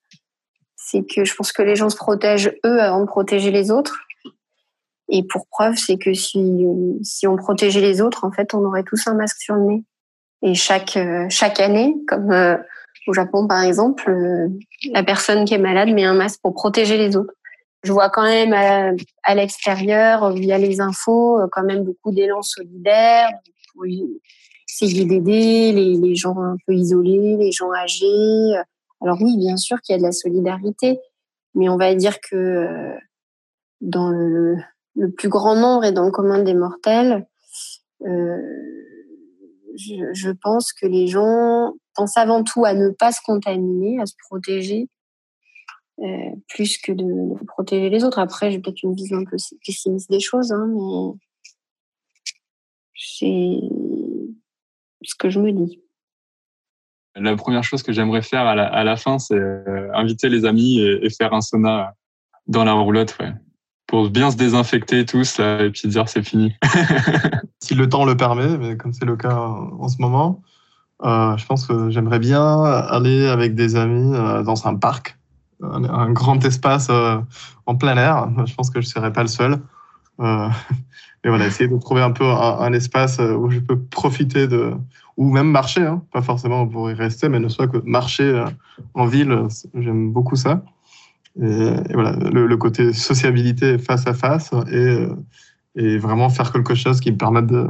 C'est 0.75 1.03
que 1.05 1.23
je 1.23 1.35
pense 1.35 1.51
que 1.51 1.61
les 1.61 1.75
gens 1.75 1.89
se 1.89 1.95
protègent 1.95 2.53
eux 2.65 2.81
avant 2.81 3.01
de 3.01 3.05
protéger 3.05 3.51
les 3.51 3.71
autres. 3.71 3.99
Et 5.09 5.23
pour 5.23 5.47
preuve, 5.47 5.75
c'est 5.75 5.97
que 5.97 6.13
si, 6.13 6.65
si 7.03 7.27
on 7.27 7.35
protégeait 7.35 7.81
les 7.81 7.99
autres, 7.99 8.23
en 8.23 8.31
fait, 8.31 8.53
on 8.53 8.63
aurait 8.63 8.83
tous 8.83 9.07
un 9.07 9.15
masque 9.15 9.39
sur 9.39 9.55
le 9.55 9.63
nez. 9.63 9.83
Et 10.43 10.53
chaque, 10.53 10.95
euh, 10.97 11.25
chaque 11.29 11.59
année, 11.59 11.95
comme 12.07 12.31
euh, 12.31 12.55
au 13.07 13.13
Japon, 13.13 13.47
par 13.47 13.63
exemple, 13.63 14.09
euh, 14.09 14.47
la 14.91 15.03
personne 15.03 15.45
qui 15.45 15.55
est 15.55 15.59
malade 15.59 15.89
met 15.89 16.05
un 16.05 16.13
masque 16.13 16.39
pour 16.41 16.53
protéger 16.53 16.97
les 16.97 17.17
autres. 17.17 17.33
Je 17.83 17.91
vois 17.91 18.09
quand 18.09 18.23
même 18.23 18.53
à, 18.53 18.91
à 19.23 19.35
l'extérieur, 19.35 20.31
via 20.33 20.57
les 20.57 20.79
infos, 20.79 21.39
quand 21.51 21.63
même 21.63 21.83
beaucoup 21.83 22.11
d'élan 22.11 22.41
solidaire 22.41 23.29
pour 23.73 23.85
essayer 23.85 25.05
d'aider 25.05 25.71
les, 25.71 25.95
les, 25.95 26.15
gens 26.15 26.37
un 26.37 26.57
peu 26.67 26.73
isolés, 26.73 27.37
les 27.37 27.51
gens 27.51 27.71
âgés. 27.73 28.53
Alors 29.01 29.17
oui, 29.21 29.37
bien 29.37 29.55
sûr 29.55 29.79
qu'il 29.81 29.93
y 29.93 29.95
a 29.95 29.97
de 29.97 30.03
la 30.03 30.11
solidarité, 30.11 30.99
mais 31.55 31.69
on 31.69 31.77
va 31.77 31.95
dire 31.95 32.19
que 32.19 32.67
dans 33.79 34.09
le, 34.09 34.57
le 34.99 35.11
plus 35.11 35.29
grand 35.29 35.55
nombre 35.55 35.85
et 35.85 35.91
dans 35.91 36.05
le 36.05 36.11
commun 36.11 36.43
des 36.43 36.53
mortels, 36.53 37.25
euh, 38.05 38.37
je, 39.75 40.31
pense 40.31 40.73
que 40.73 40.85
les 40.85 41.07
gens 41.07 41.73
pense 41.95 42.17
avant 42.17 42.43
tout 42.43 42.65
à 42.65 42.73
ne 42.73 42.89
pas 42.89 43.11
se 43.11 43.21
contaminer, 43.25 43.99
à 44.01 44.05
se 44.05 44.13
protéger, 44.27 44.89
euh, 45.99 46.35
plus 46.49 46.77
que 46.77 46.91
de, 46.91 47.45
protéger 47.45 47.89
les 47.89 48.03
autres. 48.03 48.19
Après, 48.19 48.51
j'ai 48.51 48.59
peut-être 48.59 48.83
une 48.83 48.93
vision 48.93 49.19
un 49.19 49.23
peu 49.23 49.37
pessimiste 49.65 50.11
des 50.11 50.19
choses, 50.19 50.51
hein, 50.51 50.67
mais 50.67 51.17
c'est 52.95 53.59
ce 55.03 55.15
que 55.15 55.29
je 55.29 55.39
me 55.39 55.51
dis. 55.53 55.81
La 57.15 57.35
première 57.35 57.63
chose 57.63 57.83
que 57.83 57.93
j'aimerais 57.93 58.21
faire 58.21 58.45
à 58.45 58.55
la, 58.55 58.67
à 58.67 58.83
la 58.83 58.97
fin, 58.97 59.17
c'est 59.17 59.35
euh, 59.35 59.89
inviter 59.93 60.29
les 60.29 60.45
amis 60.45 60.79
et, 60.79 61.05
et, 61.05 61.09
faire 61.09 61.33
un 61.33 61.41
sauna 61.41 61.95
dans 62.47 62.63
la 62.63 62.73
roulotte, 62.73 63.17
ouais, 63.19 63.33
pour 63.89 64.07
bien 64.11 64.29
se 64.29 64.37
désinfecter 64.37 65.03
tous 65.03 65.39
là, 65.39 65.63
et 65.63 65.71
puis 65.71 65.89
dire 65.89 66.07
c'est 66.07 66.21
fini. 66.21 66.53
si 67.59 67.73
le 67.73 67.89
temps 67.89 68.05
le 68.05 68.15
permet, 68.15 68.55
mais 68.59 68.77
comme 68.77 68.93
c'est 68.93 69.05
le 69.05 69.17
cas 69.17 69.35
en 69.35 69.87
ce 69.87 69.99
moment, 69.99 70.43
euh, 71.03 71.35
je 71.37 71.45
pense 71.47 71.65
que 71.65 71.89
j'aimerais 71.89 72.19
bien 72.19 72.63
aller 72.63 73.25
avec 73.27 73.55
des 73.55 73.75
amis 73.75 74.13
euh, 74.13 74.43
dans 74.43 74.67
un 74.67 74.75
parc, 74.75 75.17
un, 75.63 76.11
grand 76.11 76.45
espace 76.45 76.87
euh, 76.91 77.17
en 77.65 77.75
plein 77.75 77.97
air. 77.97 78.29
Je 78.45 78.53
pense 78.53 78.69
que 78.69 78.79
je 78.79 78.85
ne 78.85 78.91
serais 78.91 79.11
pas 79.11 79.23
le 79.23 79.27
seul. 79.27 79.59
Et 81.23 81.27
voilà, 81.27 81.47
essayer 81.47 81.67
de 81.67 81.77
trouver 81.77 82.01
un 82.01 82.11
peu 82.11 82.25
un, 82.25 82.59
un, 82.59 82.73
espace 82.73 83.19
où 83.19 83.49
je 83.49 83.59
peux 83.59 83.79
profiter 83.79 84.47
de, 84.47 84.73
ou 85.17 85.31
même 85.31 85.49
marcher, 85.49 85.85
hein, 85.85 86.03
pas 86.13 86.21
forcément 86.21 86.67
pour 86.67 86.91
y 86.91 86.93
rester, 86.93 87.27
mais 87.27 87.39
ne 87.39 87.49
soit 87.49 87.67
que 87.67 87.77
marcher 87.83 88.45
en 88.93 89.05
ville, 89.05 89.47
j'aime 89.73 90.11
beaucoup 90.11 90.35
ça. 90.35 90.61
Et, 91.41 91.93
voilà, 91.93 92.17
le, 92.31 92.57
côté 92.57 92.93
sociabilité 92.93 93.77
face 93.77 94.05
à 94.07 94.13
face 94.13 94.51
et, 94.71 95.07
et 95.75 95.97
vraiment 95.97 96.29
faire 96.29 96.51
quelque 96.51 96.75
chose 96.75 96.99
qui 96.99 97.11
me 97.11 97.17
permette 97.17 97.47
de, 97.47 97.67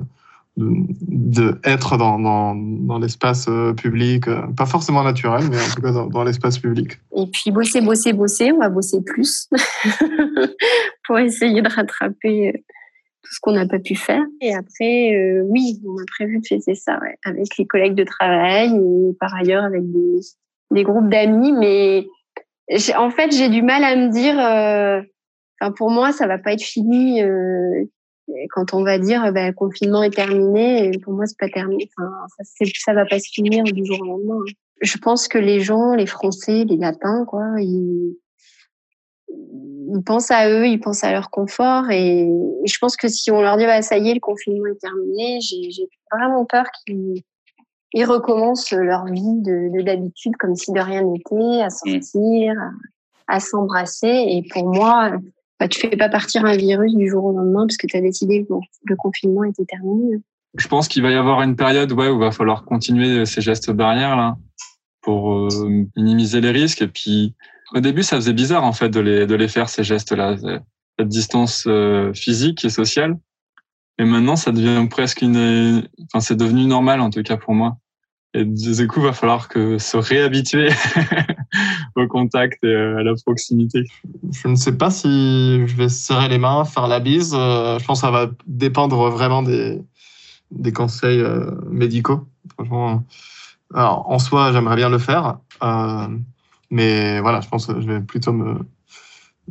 de, 0.60 1.60
être 1.64 1.98
dans, 1.98 2.20
dans, 2.20 2.56
dans 2.56 3.00
l'espace 3.00 3.48
euh, 3.48 3.74
public, 3.74 4.28
euh, 4.28 4.42
pas 4.58 4.66
forcément 4.66 5.04
naturel, 5.04 5.44
mais 5.50 5.58
en 5.58 5.74
tout 5.74 5.82
cas 5.82 5.92
dans, 5.92 6.24
l'espace 6.24 6.60
public. 6.60 7.00
Et 7.16 7.26
puis 7.28 7.52
bosser, 7.52 7.82
bosser, 7.82 8.14
bosser, 8.14 8.52
on 8.52 8.60
va 8.60 8.70
bosser 8.70 9.02
plus 9.04 9.50
pour 11.06 11.18
essayer 11.20 11.62
de 11.62 11.70
rattraper 11.70 12.50
euh, 12.50 12.52
tout 13.24 13.34
ce 13.34 13.40
qu'on 13.42 13.54
n'a 13.54 13.68
pas 13.68 13.80
pu 13.80 13.96
faire. 13.96 14.24
Et 14.42 14.54
après, 14.54 15.16
euh, 15.16 15.44
oui, 15.48 15.82
on 15.86 15.98
a 15.98 16.06
prévu 16.08 16.40
de 16.40 16.46
fêter 16.46 16.76
ça 16.76 17.00
avec 17.24 17.58
les 17.58 17.66
collègues 17.66 17.96
de 17.96 18.04
travail 18.04 18.70
et 18.70 19.14
par 19.20 19.34
ailleurs 19.36 19.64
avec 19.64 19.90
des, 19.92 20.20
des 20.72 20.84
groupes 20.84 21.10
d'amis. 21.10 21.54
Mais 21.54 22.08
en 22.96 23.10
fait, 23.10 23.32
j'ai 23.32 23.50
du 23.50 23.62
mal 23.62 23.84
à 23.84 23.96
me 23.96 24.10
dire. 24.12 24.40
Euh, 24.40 25.02
enfin, 25.60 25.72
pour 25.72 25.90
moi, 25.90 26.12
ça 26.12 26.28
va 26.28 26.38
pas 26.38 26.54
être 26.54 26.64
fini. 26.64 27.22
Euh, 27.22 27.86
quand 28.52 28.74
on 28.74 28.84
va 28.84 29.00
dire 29.00 29.32
ben, 29.34 29.48
le 29.48 29.54
confinement 29.54 30.04
est 30.04 30.14
terminé, 30.14 30.92
pour 31.04 31.14
moi 31.14 31.26
c'est 31.26 31.38
pas 31.38 31.50
terminé. 31.50 31.90
Enfin, 31.98 32.12
ça, 32.86 32.94
va 32.94 33.06
pas 33.06 33.20
se 33.20 33.30
finir 33.32 33.64
du 33.64 33.86
jour 33.86 34.00
au 34.02 34.06
lendemain. 34.06 34.40
Je 34.82 34.98
pense 34.98 35.28
que 35.28 35.38
les 35.38 35.60
gens, 35.60 35.96
les 35.96 36.06
Français, 36.06 36.64
les 36.64 36.78
Latins, 36.78 37.26
quoi, 37.26 37.44
ils, 37.58 38.16
ils 39.30 40.04
pensent 40.06 40.32
à 40.32 40.50
eux, 40.50 40.68
ils 40.68 40.80
pensent 40.80 41.04
à 41.04 41.12
leur 41.12 41.30
confort. 41.30 41.90
Et, 41.90 42.28
je 42.66 42.78
pense 42.80 42.98
que 42.98 43.08
si 43.08 43.32
on 43.32 43.42
leur 43.42 43.58
dit 43.58 43.66
bah, 43.66 43.82
ça 43.82 43.98
y 43.98 44.10
est, 44.10 44.14
le 44.14 44.20
confinement 44.20 44.68
est 44.68 44.80
terminé, 44.80 45.40
j'ai 45.42 45.88
vraiment 46.12 46.46
peur 46.46 46.66
qu'ils 46.86 47.24
ils 47.94 48.06
recommencent 48.06 48.72
leur 48.72 49.06
vie 49.06 49.42
de 49.42 49.82
d'habitude 49.82 50.36
comme 50.38 50.56
si 50.56 50.72
de 50.72 50.80
rien 50.80 51.04
n'était, 51.04 51.62
à 51.62 51.70
sortir, 51.70 52.54
à, 53.28 53.40
s'embrasser. 53.40 54.08
Et 54.08 54.48
pour 54.52 54.74
moi, 54.74 55.12
bah, 55.60 55.68
tu 55.68 55.80
fais 55.80 55.96
pas 55.98 56.10
partir 56.10 56.46
un 56.46 56.56
virus 56.56 56.96
du 56.96 57.10
jour 57.10 57.26
au 57.26 57.32
lendemain 57.32 57.66
parce 57.66 57.78
que 57.78 57.88
tu 57.88 57.98
as 57.98 58.02
décidé 58.02 58.46
que 58.46 58.54
le 58.86 58.96
confinement 58.96 59.44
était 59.44 59.66
terminé. 59.66 60.20
Je 60.58 60.68
pense 60.68 60.88
qu'il 60.88 61.04
va 61.04 61.12
y 61.12 61.16
avoir 61.16 61.42
une 61.42 61.56
période 61.56 61.92
ouais, 61.92 62.10
où 62.10 62.16
il 62.16 62.20
va 62.20 62.32
falloir 62.32 62.66
continuer 62.66 63.26
ces 63.26 63.42
gestes 63.42 63.72
barrières 63.72 64.16
là 64.16 64.38
pour 65.02 65.34
euh, 65.34 65.48
minimiser 65.96 66.42
les 66.42 66.52
risques. 66.52 66.82
Et 66.82 66.88
puis, 66.88 67.34
au 67.74 67.80
début, 67.80 68.04
ça 68.04 68.16
faisait 68.16 68.34
bizarre 68.34 68.64
en 68.64 68.74
fait 68.74 68.90
de 68.90 69.00
les, 69.00 69.26
de 69.26 69.36
les 69.36 69.48
faire 69.48 69.70
ces 69.70 69.84
gestes-là, 69.84 70.36
cette 70.98 71.08
distance 71.08 71.66
euh, 71.68 72.14
physique 72.14 72.66
et 72.66 72.70
sociale. 72.70 73.18
Et 74.00 74.06
maintenant, 74.06 74.36
ça 74.36 74.52
devient 74.52 74.88
presque 74.90 75.22
une, 75.22 75.88
enfin, 76.06 76.22
c'est 76.22 76.36
devenu 76.36 76.66
normal 76.66 77.02
en 77.02 77.10
tout 77.10 77.22
cas 77.22 77.38
pour 77.38 77.54
moi. 77.54 77.78
Et 78.34 78.46
du 78.46 78.88
coup, 78.88 79.02
va 79.02 79.14
falloir 79.14 79.48
que 79.48 79.78
se 79.78 79.98
réhabituer 79.98 80.70
au 81.96 82.08
contact 82.08 82.64
et 82.64 82.68
euh, 82.68 83.00
à 83.00 83.04
la 83.04 83.14
proximité. 83.26 83.84
Je 84.32 84.48
ne 84.48 84.56
sais 84.56 84.78
pas 84.78 84.92
si 84.92 85.68
je 85.68 85.76
vais 85.76 85.90
serrer 85.90 86.30
les 86.30 86.38
mains, 86.38 86.64
faire 86.64 86.88
la 86.88 87.00
bise. 87.00 87.34
Je 87.34 87.86
pense 87.86 88.02
que 88.02 88.08
ça 88.08 88.12
va 88.12 88.30
dépendre 88.48 89.10
vraiment 89.10 89.44
des, 89.44 89.82
des 90.52 90.72
conseils 90.72 91.24
médicaux. 91.70 92.28
Franchement, 92.54 93.04
alors, 93.74 94.10
en 94.10 94.20
soi, 94.20 94.52
j'aimerais 94.52 94.76
bien 94.76 94.90
le 94.90 94.98
faire. 94.98 95.38
Euh, 95.64 96.08
mais 96.72 97.20
voilà, 97.20 97.42
je 97.42 97.50
pense 97.50 97.68
que 97.68 97.80
je 97.80 97.88
vais 97.88 98.02
plutôt 98.02 98.34
me 98.34 98.60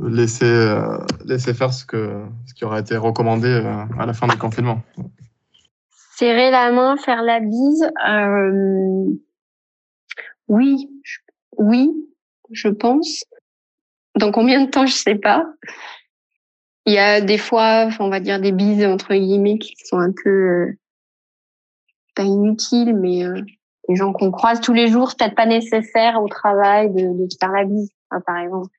laisser, 0.06 0.44
euh, 0.44 0.98
laisser 1.24 1.54
faire 1.54 1.72
ce, 1.72 1.84
que, 1.84 2.24
ce 2.46 2.54
qui 2.54 2.64
aurait 2.64 2.80
été 2.80 2.96
recommandé 2.96 3.48
euh, 3.48 3.84
à 3.98 4.06
la 4.06 4.12
fin 4.12 4.26
du 4.26 4.36
confinement. 4.36 4.82
Serrer 6.16 6.50
la 6.50 6.70
main, 6.72 6.96
faire 6.96 7.22
la 7.22 7.40
bise. 7.40 7.90
Euh, 8.08 9.06
oui, 10.48 10.88
oui, 11.56 11.90
je 12.50 12.68
pense. 12.68 13.24
Dans 14.16 14.32
combien 14.32 14.64
de 14.64 14.70
temps, 14.70 14.86
je 14.86 14.94
sais 14.94 15.14
pas. 15.14 15.44
Il 16.86 16.94
y 16.94 16.98
a 16.98 17.20
des 17.20 17.38
fois, 17.38 17.88
on 18.00 18.08
va 18.08 18.18
dire 18.18 18.40
des 18.40 18.52
bises 18.52 18.84
entre 18.84 19.14
guillemets 19.14 19.58
qui 19.58 19.74
sont 19.84 19.98
un 19.98 20.12
peu 20.12 20.74
pas 22.16 22.22
inutiles, 22.24 22.96
mais 22.96 23.24
les 23.88 23.94
gens 23.94 24.12
qu'on 24.12 24.30
croise 24.30 24.60
tous 24.60 24.72
les 24.72 24.88
jours, 24.88 25.14
peut-être 25.16 25.36
pas 25.36 25.46
nécessaire 25.46 26.20
au 26.20 26.28
travail 26.28 26.90
de, 26.90 27.24
de 27.24 27.28
faire 27.38 27.52
la 27.52 27.64
bise, 27.64 27.90
hein, 28.10 28.20
par 28.26 28.38
exemple. 28.38 28.70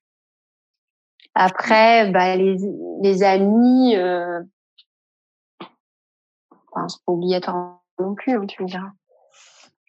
Après, 1.35 2.11
bah, 2.11 2.35
les, 2.35 2.57
les 3.01 3.23
amis, 3.23 3.95
euh, 3.95 4.41
enfin, 6.71 6.87
c'est 6.87 7.03
pas 7.05 7.11
obligatoire 7.11 7.81
non 7.99 8.15
plus, 8.15 8.33
hein, 8.33 8.45
tu 8.45 8.63
me 8.63 8.67
diras. 8.67 8.91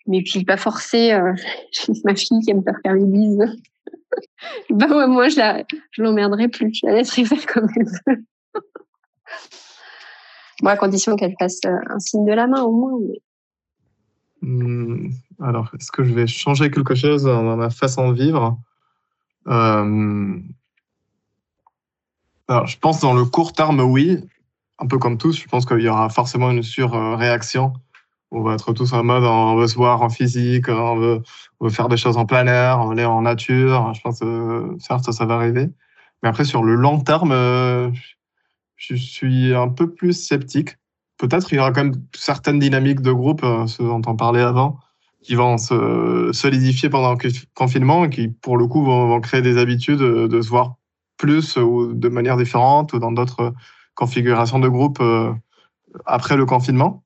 Mais 0.06 0.22
puis 0.22 0.44
pas 0.44 0.56
forcé. 0.56 1.12
Euh, 1.12 1.32
ma 2.04 2.14
fille 2.14 2.40
qui 2.40 2.50
aime 2.50 2.64
pas 2.64 2.74
faire 2.82 2.94
les 2.94 3.06
bises. 3.06 3.38
bah 4.70 4.88
ouais, 4.88 5.06
moi 5.06 5.28
je 5.28 5.36
la, 5.36 5.64
l'emmerderai 5.98 6.48
plus. 6.48 6.74
Je 6.74 6.86
la 6.86 6.94
laisserai 6.94 7.24
faire 7.24 7.46
comme 7.46 7.68
elle 7.76 7.86
veut. 7.86 8.24
bon, 10.62 10.68
à 10.68 10.76
condition 10.76 11.16
qu'elle 11.16 11.34
fasse 11.38 11.60
euh, 11.66 11.76
un 11.88 11.98
signe 11.98 12.26
de 12.26 12.32
la 12.32 12.46
main 12.46 12.62
au 12.62 12.72
moins. 12.72 12.98
Hmm, 14.42 15.10
alors, 15.40 15.70
est-ce 15.78 15.92
que 15.92 16.02
je 16.02 16.14
vais 16.14 16.26
changer 16.26 16.70
quelque 16.70 16.94
chose 16.94 17.24
dans 17.24 17.56
ma 17.56 17.70
façon 17.70 18.10
de 18.10 18.14
vivre? 18.14 18.58
Euh, 19.48 20.38
Je 22.50 22.76
pense 22.78 23.00
dans 23.00 23.14
le 23.14 23.24
court 23.24 23.52
terme, 23.52 23.80
oui. 23.80 24.18
Un 24.78 24.86
peu 24.86 24.98
comme 24.98 25.18
tous, 25.18 25.38
je 25.38 25.46
pense 25.46 25.66
qu'il 25.66 25.80
y 25.80 25.88
aura 25.88 26.08
forcément 26.08 26.50
une 26.50 26.62
surréaction. 26.62 27.72
On 28.32 28.42
va 28.42 28.54
être 28.54 28.72
tous 28.72 28.92
en 28.92 29.04
mode, 29.04 29.24
on 29.24 29.56
veut 29.56 29.66
se 29.66 29.74
voir 29.74 30.02
en 30.02 30.08
physique, 30.08 30.68
on 30.68 30.96
veut, 30.96 31.22
faire 31.68 31.88
des 31.88 31.96
choses 31.96 32.16
en 32.16 32.26
plein 32.26 32.46
air, 32.46 32.78
on 32.80 32.90
aller 32.90 33.04
en 33.04 33.22
nature. 33.22 33.92
Je 33.94 34.00
pense 34.00 34.20
que 34.20 34.76
certes, 34.78 35.10
ça 35.12 35.26
va 35.26 35.34
arriver. 35.34 35.68
Mais 36.22 36.28
après, 36.28 36.44
sur 36.44 36.62
le 36.62 36.74
long 36.74 37.00
terme, 37.00 37.32
euh, 37.32 37.90
je 38.76 38.94
suis 38.94 39.54
un 39.54 39.68
peu 39.68 39.92
plus 39.92 40.12
sceptique 40.12 40.76
peut-être 41.20 41.52
il 41.52 41.56
y 41.56 41.58
aura 41.58 41.70
quand 41.70 41.84
même 41.84 42.02
certaines 42.14 42.58
dynamiques 42.58 43.02
de 43.02 43.12
groupe, 43.12 43.44
euh, 43.44 43.66
ce 43.66 43.82
dont 43.82 44.02
on 44.06 44.16
parlait 44.16 44.40
avant, 44.40 44.78
qui 45.22 45.34
vont 45.34 45.58
se 45.58 46.30
solidifier 46.32 46.88
pendant 46.88 47.12
le 47.12 47.30
confinement 47.54 48.06
et 48.06 48.10
qui, 48.10 48.28
pour 48.28 48.56
le 48.56 48.66
coup, 48.66 48.82
vont, 48.82 49.20
créer 49.20 49.42
des 49.42 49.58
habitudes 49.58 49.98
de, 49.98 50.40
se 50.40 50.48
voir 50.48 50.76
plus 51.20 51.58
ou 51.58 51.92
de 51.92 52.08
manière 52.08 52.38
différente 52.38 52.94
ou 52.94 52.98
dans 52.98 53.12
d'autres 53.12 53.52
configurations 53.94 54.58
de 54.58 54.68
groupe 54.68 54.98
euh, 55.02 55.30
après 56.06 56.36
le 56.36 56.46
confinement. 56.46 57.04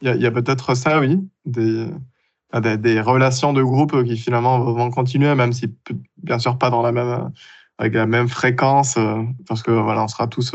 Il 0.00 0.22
y 0.22 0.26
a, 0.26 0.30
peut-être 0.30 0.74
ça, 0.74 1.00
oui, 1.00 1.18
des, 1.46 3.00
relations 3.00 3.52
de 3.52 3.62
groupe 3.62 4.04
qui 4.04 4.16
finalement 4.16 4.60
vont 4.60 4.90
continuer, 4.90 5.34
même 5.34 5.52
si 5.52 5.74
bien 6.22 6.38
sûr 6.38 6.56
pas 6.58 6.70
dans 6.70 6.82
la 6.82 6.92
même, 6.92 7.32
avec 7.78 7.94
la 7.94 8.06
même 8.06 8.28
fréquence, 8.28 8.96
euh, 8.96 9.22
parce 9.48 9.62
que 9.62 9.72
voilà, 9.72 10.04
on 10.04 10.08
sera 10.08 10.28
tous 10.28 10.54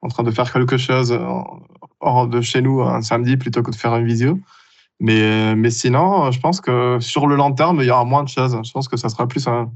en 0.00 0.08
train 0.08 0.22
de 0.22 0.30
faire 0.30 0.50
quelque 0.50 0.78
chose 0.78 1.18
hors 2.00 2.28
de 2.28 2.40
chez 2.40 2.62
nous 2.62 2.82
un 2.82 3.02
samedi 3.02 3.36
plutôt 3.36 3.62
que 3.62 3.70
de 3.70 3.76
faire 3.76 3.94
une 3.96 4.06
visio. 4.06 4.38
Mais, 5.00 5.56
mais 5.56 5.70
sinon, 5.70 6.30
je 6.30 6.40
pense 6.40 6.60
que 6.60 6.98
sur 7.00 7.26
le 7.26 7.34
long 7.36 7.52
terme, 7.52 7.80
il 7.80 7.86
y 7.86 7.90
aura 7.90 8.04
moins 8.04 8.22
de 8.22 8.28
choses. 8.28 8.56
Je 8.64 8.72
pense 8.72 8.88
que 8.88 8.96
ça 8.96 9.08
sera 9.08 9.26
plus 9.26 9.46
une 9.48 9.68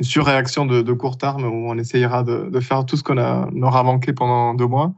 surréaction 0.00 0.66
de, 0.66 0.82
de, 0.82 0.92
court 0.92 1.18
terme 1.18 1.44
où 1.44 1.70
on 1.70 1.78
essayera 1.78 2.22
de, 2.22 2.48
de 2.50 2.60
faire 2.60 2.84
tout 2.84 2.96
ce 2.96 3.02
qu'on 3.02 3.16
aura 3.62 3.82
manqué 3.82 4.12
pendant 4.12 4.54
deux 4.54 4.66
mois. 4.66 4.94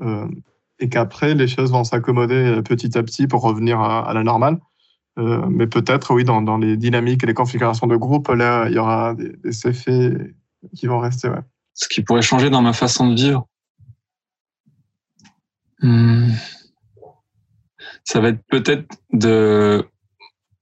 Euh, 0.00 0.26
et 0.78 0.88
qu'après, 0.88 1.34
les 1.34 1.46
choses 1.46 1.70
vont 1.72 1.84
s'accommoder 1.84 2.62
petit 2.62 2.96
à 2.96 3.02
petit 3.02 3.26
pour 3.26 3.42
revenir 3.42 3.80
à, 3.80 4.14
la 4.14 4.22
normale. 4.22 4.58
Euh, 5.18 5.44
mais 5.50 5.66
peut-être, 5.66 6.14
oui, 6.14 6.24
dans, 6.24 6.40
dans, 6.40 6.56
les 6.56 6.78
dynamiques 6.78 7.22
et 7.22 7.26
les 7.26 7.34
configurations 7.34 7.86
de 7.86 7.96
groupe, 7.96 8.28
là, 8.28 8.66
il 8.68 8.74
y 8.74 8.78
aura 8.78 9.14
des, 9.14 9.66
effets 9.66 10.34
qui 10.74 10.86
vont 10.86 11.00
rester. 11.00 11.30
Ce 11.74 11.86
qui 11.88 12.02
pourrait 12.02 12.22
changer 12.22 12.48
dans 12.48 12.62
ma 12.62 12.72
façon 12.72 13.10
de 13.10 13.14
vivre, 13.14 13.46
Hmm. 15.82 16.32
Ça 18.04 18.20
va 18.20 18.28
être 18.28 18.42
peut-être 18.48 18.86
de 19.12 19.88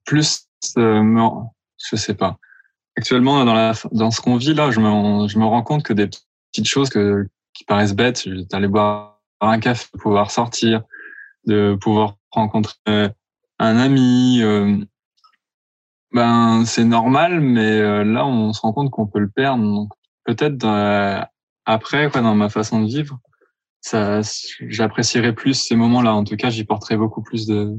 plus, 0.05 0.49
euh, 0.77 1.03
je 1.91 1.97
sais 1.97 2.14
pas. 2.14 2.38
Actuellement, 2.99 3.45
dans, 3.45 3.55
la, 3.55 3.75
dans 3.93 4.11
ce 4.11 4.21
qu'on 4.21 4.35
vit 4.35 4.55
là, 4.55 4.73
je 4.73 4.81
me, 4.81 5.29
je 5.29 5.39
me 5.39 5.45
rends 5.45 5.63
compte 5.63 5.85
que 5.85 5.93
des 5.93 6.09
petites 6.51 6.67
choses 6.67 6.91
que, 6.91 7.29
qui 7.55 7.63
paraissent 7.63 7.95
bêtes, 7.95 8.29
d'aller 8.51 8.67
boire 8.67 9.21
un 9.41 9.61
café, 9.61 9.87
de 9.95 10.01
pouvoir 10.01 10.33
sortir, 10.33 10.83
de 11.47 11.79
pouvoir 11.81 12.17
rencontrer 12.33 13.11
un 13.61 13.77
ami, 13.77 14.41
euh, 14.43 14.77
ben 16.11 16.65
c'est 16.65 16.83
normal, 16.83 17.41
mais 17.41 17.71
euh, 17.71 18.03
là 18.03 18.27
on 18.27 18.53
se 18.53 18.63
rend 18.63 18.73
compte 18.73 18.91
qu'on 18.91 19.07
peut 19.07 19.21
le 19.21 19.29
perdre. 19.29 19.63
Donc 19.63 19.93
peut-être 20.25 20.65
euh, 20.65 21.21
après, 21.67 22.11
quoi, 22.11 22.21
dans 22.21 22.35
ma 22.35 22.49
façon 22.49 22.83
de 22.83 22.89
vivre, 22.89 23.21
ça, 23.81 24.23
j'apprécierais 24.67 25.37
plus 25.37 25.55
ces 25.55 25.77
moments-là. 25.77 26.15
En 26.15 26.25
tout 26.25 26.35
cas, 26.35 26.51
j'y 26.51 26.65
porterais 26.65 26.97
beaucoup 26.97 27.23
plus 27.23 27.47
de 27.47 27.77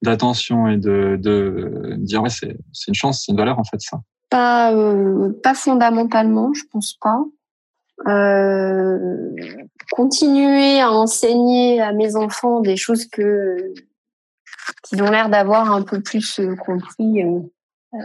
d'attention 0.00 0.66
et 0.66 0.78
de, 0.78 1.18
de 1.20 1.96
dire 1.98 2.22
ouais, 2.22 2.30
c'est 2.30 2.56
c'est 2.72 2.88
une 2.88 2.94
chance, 2.94 3.24
c'est 3.26 3.32
une 3.32 3.38
valeur 3.38 3.58
en 3.58 3.64
fait 3.64 3.82
ça. 3.82 4.00
Pas 4.32 4.72
euh, 4.72 5.30
pas 5.42 5.54
fondamentalement, 5.54 6.54
je 6.54 6.64
pense 6.72 6.94
pas. 6.94 7.22
Euh, 8.06 9.36
continuer 9.90 10.80
à 10.80 10.90
enseigner 10.90 11.82
à 11.82 11.92
mes 11.92 12.16
enfants 12.16 12.60
des 12.60 12.76
choses 12.78 13.06
que 13.06 13.74
qui 14.84 15.00
ont 15.02 15.10
l'air 15.10 15.28
d'avoir 15.28 15.70
un 15.70 15.82
peu 15.82 16.00
plus 16.00 16.40
euh, 16.40 16.56
compris 16.56 17.22
euh, 17.22 17.40
euh, 17.94 17.98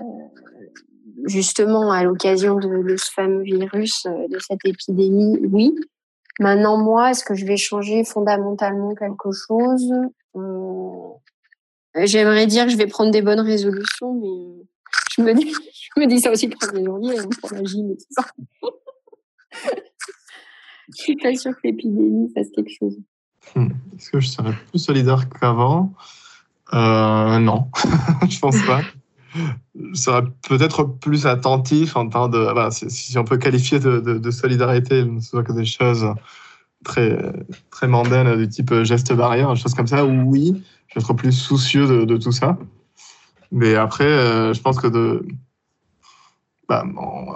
justement 1.25 1.91
à 1.91 2.03
l'occasion 2.03 2.55
de, 2.55 2.83
de, 2.83 2.97
ce 2.97 3.09
fameux 3.11 3.43
virus, 3.43 4.05
de 4.05 4.37
cette 4.39 4.65
épidémie, 4.65 5.39
oui. 5.51 5.75
Maintenant, 6.39 6.77
moi, 6.77 7.11
est-ce 7.11 7.23
que 7.23 7.35
je 7.35 7.45
vais 7.45 7.57
changer 7.57 8.03
fondamentalement 8.03 8.93
quelque 8.95 9.31
chose? 9.31 9.91
Euh, 10.35 12.05
J'aimerais 12.05 12.45
dire 12.45 12.65
que 12.65 12.71
je 12.71 12.77
vais 12.77 12.85
prendre 12.85 13.11
des 13.11 13.23
bonnes 13.23 13.39
résolutions, 13.39 14.13
mais 14.13 14.65
je 15.17 15.23
me 15.23 15.33
dis, 15.33 15.51
je 15.51 16.01
me 16.01 16.07
dis 16.07 16.19
ça 16.19 16.31
aussi 16.31 16.47
le 16.47 16.53
1er 16.53 16.85
janvier, 16.85 17.17
pour 17.41 17.51
la 17.51 17.63
gym 17.63 17.91
et 17.91 17.97
tout 17.97 18.05
ça. 18.11 18.25
Je 20.89 21.01
suis 21.01 21.15
pas 21.17 21.35
sûre 21.35 21.51
que 21.53 21.67
l'épidémie 21.67 22.31
fasse 22.33 22.47
quelque 22.55 22.71
chose. 22.79 22.97
Hmm. 23.55 23.69
Est-ce 23.95 24.09
que 24.09 24.19
je 24.19 24.27
serais 24.27 24.53
plus 24.69 24.79
solidaire 24.79 25.27
qu'avant? 25.29 25.93
Euh, 26.73 27.39
Non, 27.39 27.69
je 28.29 28.39
pense 28.39 28.61
pas. 28.65 28.81
Je 29.75 29.93
serais 29.93 30.23
peut-être 30.47 30.83
plus 30.83 31.25
attentif 31.25 31.95
en 31.95 32.07
temps 32.09 32.27
de. 32.29 32.47
si, 32.71 33.17
on 33.17 33.23
peut 33.23 33.37
qualifier 33.37 33.79
de, 33.79 33.99
de, 33.99 34.31
solidarité, 34.31 35.03
ce 35.19 35.29
soit 35.29 35.43
que 35.43 35.51
des 35.51 35.65
choses 35.65 36.07
très, 36.83 37.17
très 37.69 37.87
mondaines 37.87 38.35
du 38.37 38.47
type 38.47 38.73
geste 38.83 39.13
barrière, 39.13 39.53
des 39.53 39.59
choses 39.59 39.73
comme 39.73 39.87
ça, 39.87 40.05
oui, 40.05 40.63
je 40.87 40.99
être 40.99 41.13
plus 41.13 41.33
soucieux 41.33 41.85
de, 41.87 42.05
de 42.05 42.17
tout 42.17 42.31
ça. 42.31 42.57
Mais 43.51 43.75
après, 43.75 44.05
euh, 44.05 44.53
je 44.53 44.61
pense 44.61 44.79
que 44.79 45.25
bah, 46.67 46.83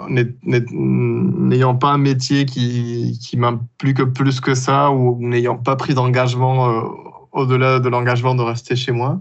n'ayant 0.08 1.74
pas 1.74 1.92
un 1.92 1.98
métier 1.98 2.44
qui, 2.44 3.18
qui 3.20 3.36
m'implique 3.36 4.04
plus 4.04 4.40
que 4.40 4.54
ça 4.54 4.90
ou 4.90 5.16
n'ayant 5.20 5.56
pas 5.56 5.76
pris 5.76 5.94
d'engagement 5.94 6.68
euh, 6.68 6.82
au-delà 7.32 7.80
de 7.80 7.88
l'engagement 7.88 8.34
de 8.34 8.42
rester 8.42 8.76
chez 8.76 8.92
moi, 8.92 9.20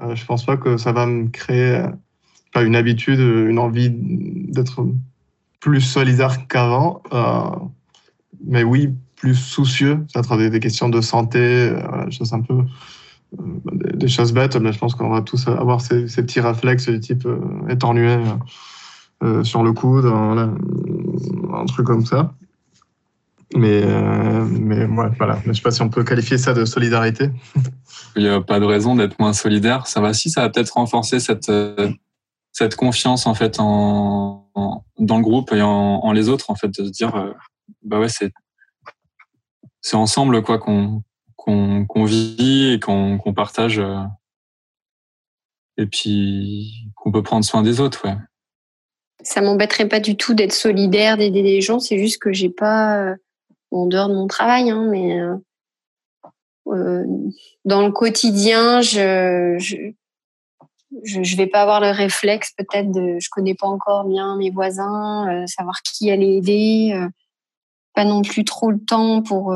euh, 0.00 0.14
je 0.14 0.24
pense 0.24 0.46
pas 0.46 0.56
que 0.56 0.76
ça 0.76 0.92
va 0.92 1.06
me 1.06 1.28
créer 1.28 1.84
pas 2.52 2.62
une 2.62 2.76
habitude, 2.76 3.18
une 3.18 3.58
envie 3.58 3.90
d'être 3.90 4.86
plus 5.60 5.80
solidaire 5.80 6.46
qu'avant. 6.48 7.02
mais 8.44 8.62
oui, 8.62 8.90
plus 9.16 9.34
soucieux, 9.34 10.04
ça 10.12 10.22
des, 10.36 10.48
des 10.48 10.60
questions 10.60 10.88
de 10.88 11.00
santé, 11.00 11.72
choses 12.10 12.32
un 12.32 12.40
peu 12.40 12.64
des, 13.32 14.08
choses 14.08 14.32
bêtes, 14.32 14.56
mais 14.56 14.72
je 14.72 14.78
pense 14.78 14.94
qu'on 14.94 15.10
va 15.10 15.22
tous 15.22 15.46
avoir 15.48 15.80
ces, 15.80 16.04
petits 16.04 16.40
réflexes 16.40 16.88
du 16.88 17.00
type 17.00 17.26
euh, 17.26 17.38
éternuer 17.68 18.18
euh, 19.22 19.44
sur 19.44 19.62
le 19.62 19.72
coude, 19.72 20.06
un, 20.06 21.66
truc 21.66 21.86
comme 21.86 22.04
ça. 22.04 22.32
Mais, 23.56 23.82
euh, 23.84 24.44
mais 24.44 24.86
voilà. 24.86 25.38
Je 25.44 25.52
sais 25.52 25.62
pas 25.62 25.72
si 25.72 25.82
on 25.82 25.88
peut 25.88 26.04
qualifier 26.04 26.38
ça 26.38 26.54
de 26.54 26.64
solidarité. 26.64 27.30
Il 28.16 28.22
n'y 28.22 28.28
a 28.28 28.40
pas 28.40 28.60
de 28.60 28.64
raison 28.64 28.94
d'être 28.94 29.18
moins 29.18 29.32
solidaire. 29.32 29.86
Ça 29.86 30.00
va 30.00 30.12
si, 30.12 30.30
ça 30.30 30.42
va 30.42 30.50
peut-être 30.50 30.70
renforcer 30.70 31.20
cette, 31.20 31.50
cette 32.52 32.76
confiance 32.76 33.26
en 33.26 33.34
fait 33.34 33.56
en, 33.58 34.48
dans 34.98 35.16
le 35.16 35.22
groupe 35.22 35.52
et 35.52 35.62
en, 35.62 36.12
les 36.12 36.28
autres 36.28 36.50
en 36.50 36.54
fait 36.54 36.68
de 36.68 36.86
se 36.86 36.90
dire 36.90 37.34
bah 37.84 38.00
ouais 38.00 38.08
c'est 38.08 38.32
c'est 39.80 39.96
ensemble 39.96 40.42
quoi 40.42 40.58
qu'on 40.58 41.02
qu'on 41.40 42.04
vit 42.04 42.72
et 42.72 42.80
qu'on 42.80 43.32
partage 43.34 43.78
euh, 43.78 44.02
et 45.76 45.86
puis 45.86 46.90
qu'on 46.94 47.10
peut 47.10 47.22
prendre 47.22 47.44
soin 47.44 47.62
des 47.62 47.80
autres 47.80 48.06
ouais. 48.06 48.16
Ça 49.22 49.42
m'embêterait 49.42 49.88
pas 49.88 50.00
du 50.00 50.16
tout 50.16 50.34
d'être 50.34 50.52
solidaire 50.52 51.16
d'aider 51.16 51.42
les 51.42 51.60
gens 51.60 51.80
c'est 51.80 51.98
juste 51.98 52.20
que 52.20 52.32
j'ai 52.32 52.50
pas 52.50 52.98
euh, 52.98 53.16
en 53.70 53.86
dehors 53.86 54.08
de 54.08 54.14
mon 54.14 54.26
travail 54.26 54.70
hein, 54.70 54.86
mais 54.90 55.18
euh, 55.18 57.04
dans 57.64 57.86
le 57.86 57.90
quotidien 57.90 58.80
je, 58.80 59.56
je 59.58 59.76
je, 61.04 61.36
vais 61.36 61.46
pas 61.46 61.62
avoir 61.62 61.80
le 61.80 61.90
réflexe 61.90 62.52
peut-être 62.56 62.90
de 62.90 63.16
je 63.18 63.28
connais 63.30 63.54
pas 63.54 63.66
encore 63.66 64.04
bien 64.04 64.36
mes 64.36 64.50
voisins 64.50 65.46
savoir 65.46 65.82
qui 65.82 66.10
aller 66.10 66.36
aider 66.36 67.06
pas 67.94 68.04
non 68.04 68.22
plus 68.22 68.44
trop 68.44 68.70
le 68.70 68.80
temps 68.80 69.22
pour 69.22 69.54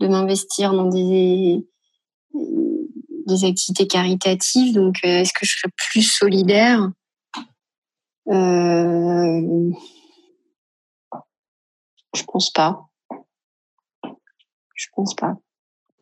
de 0.00 0.08
m'investir 0.08 0.72
dans 0.72 0.88
des, 0.88 1.64
activités 3.44 3.86
caritatives. 3.86 4.74
Donc, 4.74 4.96
euh, 5.04 5.20
est-ce 5.20 5.32
que 5.32 5.44
je 5.46 5.56
serais 5.56 5.72
plus 5.90 6.02
solidaire? 6.02 6.90
Euh, 8.28 9.70
Je 12.14 12.22
pense 12.24 12.50
pas. 12.50 12.86
Je 14.74 14.86
pense 14.94 15.14
pas. 15.14 15.34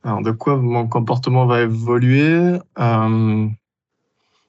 Alors, 0.02 0.22
de 0.22 0.32
quoi 0.32 0.56
mon 0.56 0.86
comportement 0.86 1.46
va 1.46 1.62
évoluer? 1.62 2.58
Euh, 2.78 3.48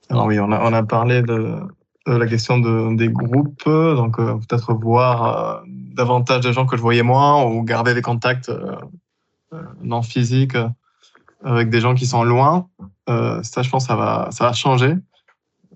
Alors 0.10 0.26
oui, 0.26 0.40
on 0.40 0.52
a, 0.52 0.62
on 0.64 0.74
a 0.74 0.84
parlé 0.84 1.22
de, 1.22 1.60
la 2.06 2.28
question 2.28 2.60
de, 2.60 2.96
des 2.96 3.10
groupes, 3.10 3.66
donc 3.66 4.18
peut-être 4.18 4.74
voir 4.74 5.64
davantage 5.96 6.42
de 6.42 6.52
gens 6.52 6.66
que 6.66 6.78
je 6.78 6.82
voyais 6.82 7.04
moins 7.04 7.44
ou 7.44 7.64
garder 7.64 7.94
des 7.94 8.02
contacts 8.02 8.50
euh, 8.50 8.76
non 9.82 10.02
physique 10.02 10.56
euh, 10.56 10.70
avec 11.44 11.70
des 11.70 11.80
gens 11.80 11.94
qui 11.96 12.06
sont 12.06 12.24
loin, 12.24 12.70
euh, 13.10 13.42
ça, 13.44 13.62
je 13.62 13.70
pense, 13.70 13.86
ça 13.88 13.96
va, 13.96 14.30
ça 14.32 14.46
va 14.46 14.54
changer. 14.54 14.96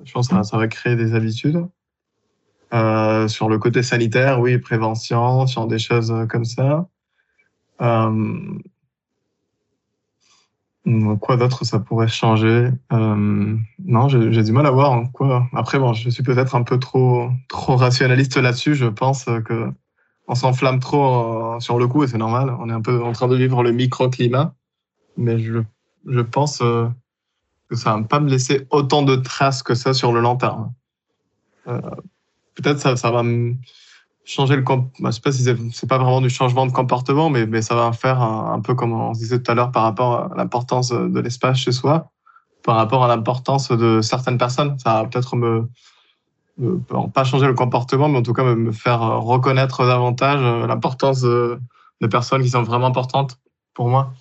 Je 0.03 0.12
pense 0.12 0.27
que 0.27 0.41
ça, 0.41 0.58
va 0.58 0.67
créer 0.67 0.95
des 0.95 1.13
habitudes. 1.13 1.65
sur 2.71 3.49
le 3.49 3.58
côté 3.60 3.84
sanitaire, 3.84 4.39
oui, 4.39 4.58
prévention, 4.58 5.45
sur 5.45 5.67
des 5.67 5.79
choses 5.79 6.13
comme 6.29 6.45
ça. 6.45 6.88
quoi 11.19 11.38
d'autre 11.38 11.65
ça 11.65 11.79
pourrait 11.79 12.08
changer? 12.08 12.71
Non, 12.89 14.08
j'ai 14.08 14.43
du 14.43 14.51
mal 14.53 14.65
à 14.65 14.71
voir 14.71 15.03
quoi. 15.12 15.47
Après, 15.53 15.77
bon, 15.79 15.93
je 15.93 16.10
suis 16.10 16.23
peut-être 16.23 16.55
un 16.55 16.63
peu 16.63 16.79
trop 16.79 17.29
trop 17.49 17.75
rationaliste 17.75 18.38
là-dessus. 18.38 18.75
Je 18.75 18.86
pense 18.86 19.25
que 19.25 19.71
on 20.29 20.35
s'enflamme 20.35 20.79
trop 20.79 21.55
euh, 21.55 21.59
sur 21.59 21.79
le 21.79 21.87
coup 21.87 22.03
et 22.03 22.07
c'est 22.07 22.19
normal. 22.19 22.55
On 22.59 22.69
est 22.69 22.73
un 22.73 22.81
peu 22.81 23.03
en 23.03 23.11
train 23.11 23.27
de 23.27 23.35
vivre 23.35 23.63
le 23.63 23.71
microclimat, 23.71 24.53
mais 25.17 25.39
je, 25.39 25.59
je 26.05 26.19
pense 26.21 26.61
euh, 26.61 26.87
que 27.67 27.75
ça 27.75 27.97
va 27.97 28.03
pas 28.03 28.19
me 28.19 28.29
laisser 28.29 28.67
autant 28.69 29.01
de 29.01 29.15
traces 29.15 29.63
que 29.63 29.73
ça 29.73 29.93
sur 29.93 30.13
le 30.13 30.21
long 30.21 30.37
terme. 30.37 30.71
Euh, 31.67 31.81
peut-être 32.53 32.79
ça, 32.79 32.95
ça 32.95 33.09
va 33.09 33.23
me 33.23 33.55
changer 34.23 34.55
le 34.55 34.61
comp 34.61 34.91
bah, 34.99 35.09
je 35.09 35.15
sais 35.15 35.21
pas 35.21 35.31
si 35.31 35.43
c'est 35.43 35.89
pas 35.89 35.97
vraiment 35.97 36.21
du 36.21 36.29
changement 36.29 36.67
de 36.67 36.71
comportement, 36.71 37.31
mais, 37.31 37.47
mais 37.47 37.63
ça 37.63 37.73
va 37.73 37.91
faire 37.91 38.21
un, 38.21 38.61
peu 38.61 38.75
comme 38.75 38.93
on 38.93 39.11
disait 39.13 39.41
tout 39.41 39.51
à 39.51 39.55
l'heure 39.55 39.71
par 39.71 39.81
rapport 39.81 40.31
à 40.31 40.35
l'importance 40.37 40.91
de 40.91 41.19
l'espace 41.19 41.57
chez 41.57 41.71
soi, 41.71 42.11
par 42.63 42.75
rapport 42.75 43.03
à 43.03 43.07
l'importance 43.07 43.71
de 43.71 44.01
certaines 44.01 44.37
personnes. 44.37 44.77
Ça 44.77 44.93
va 44.93 45.05
peut-être 45.07 45.35
me 45.35 45.67
pas 47.13 47.24
changer 47.24 47.48
le 47.48 47.54
comportement, 47.54 48.10
mais 48.10 48.17
en 48.17 48.22
tout 48.22 48.34
cas 48.34 48.43
me 48.43 48.72
faire 48.72 49.00
reconnaître 49.00 49.86
davantage 49.86 50.41
euh, 50.41 50.67
l'importance 50.67 51.22
de, 51.22 51.60
personnes 52.10 52.41
qui 52.41 52.50
sont 52.50 52.63
vraiment 52.63 52.88
importantes 52.88 53.38
pour 53.74 53.89
moi. 53.89 54.13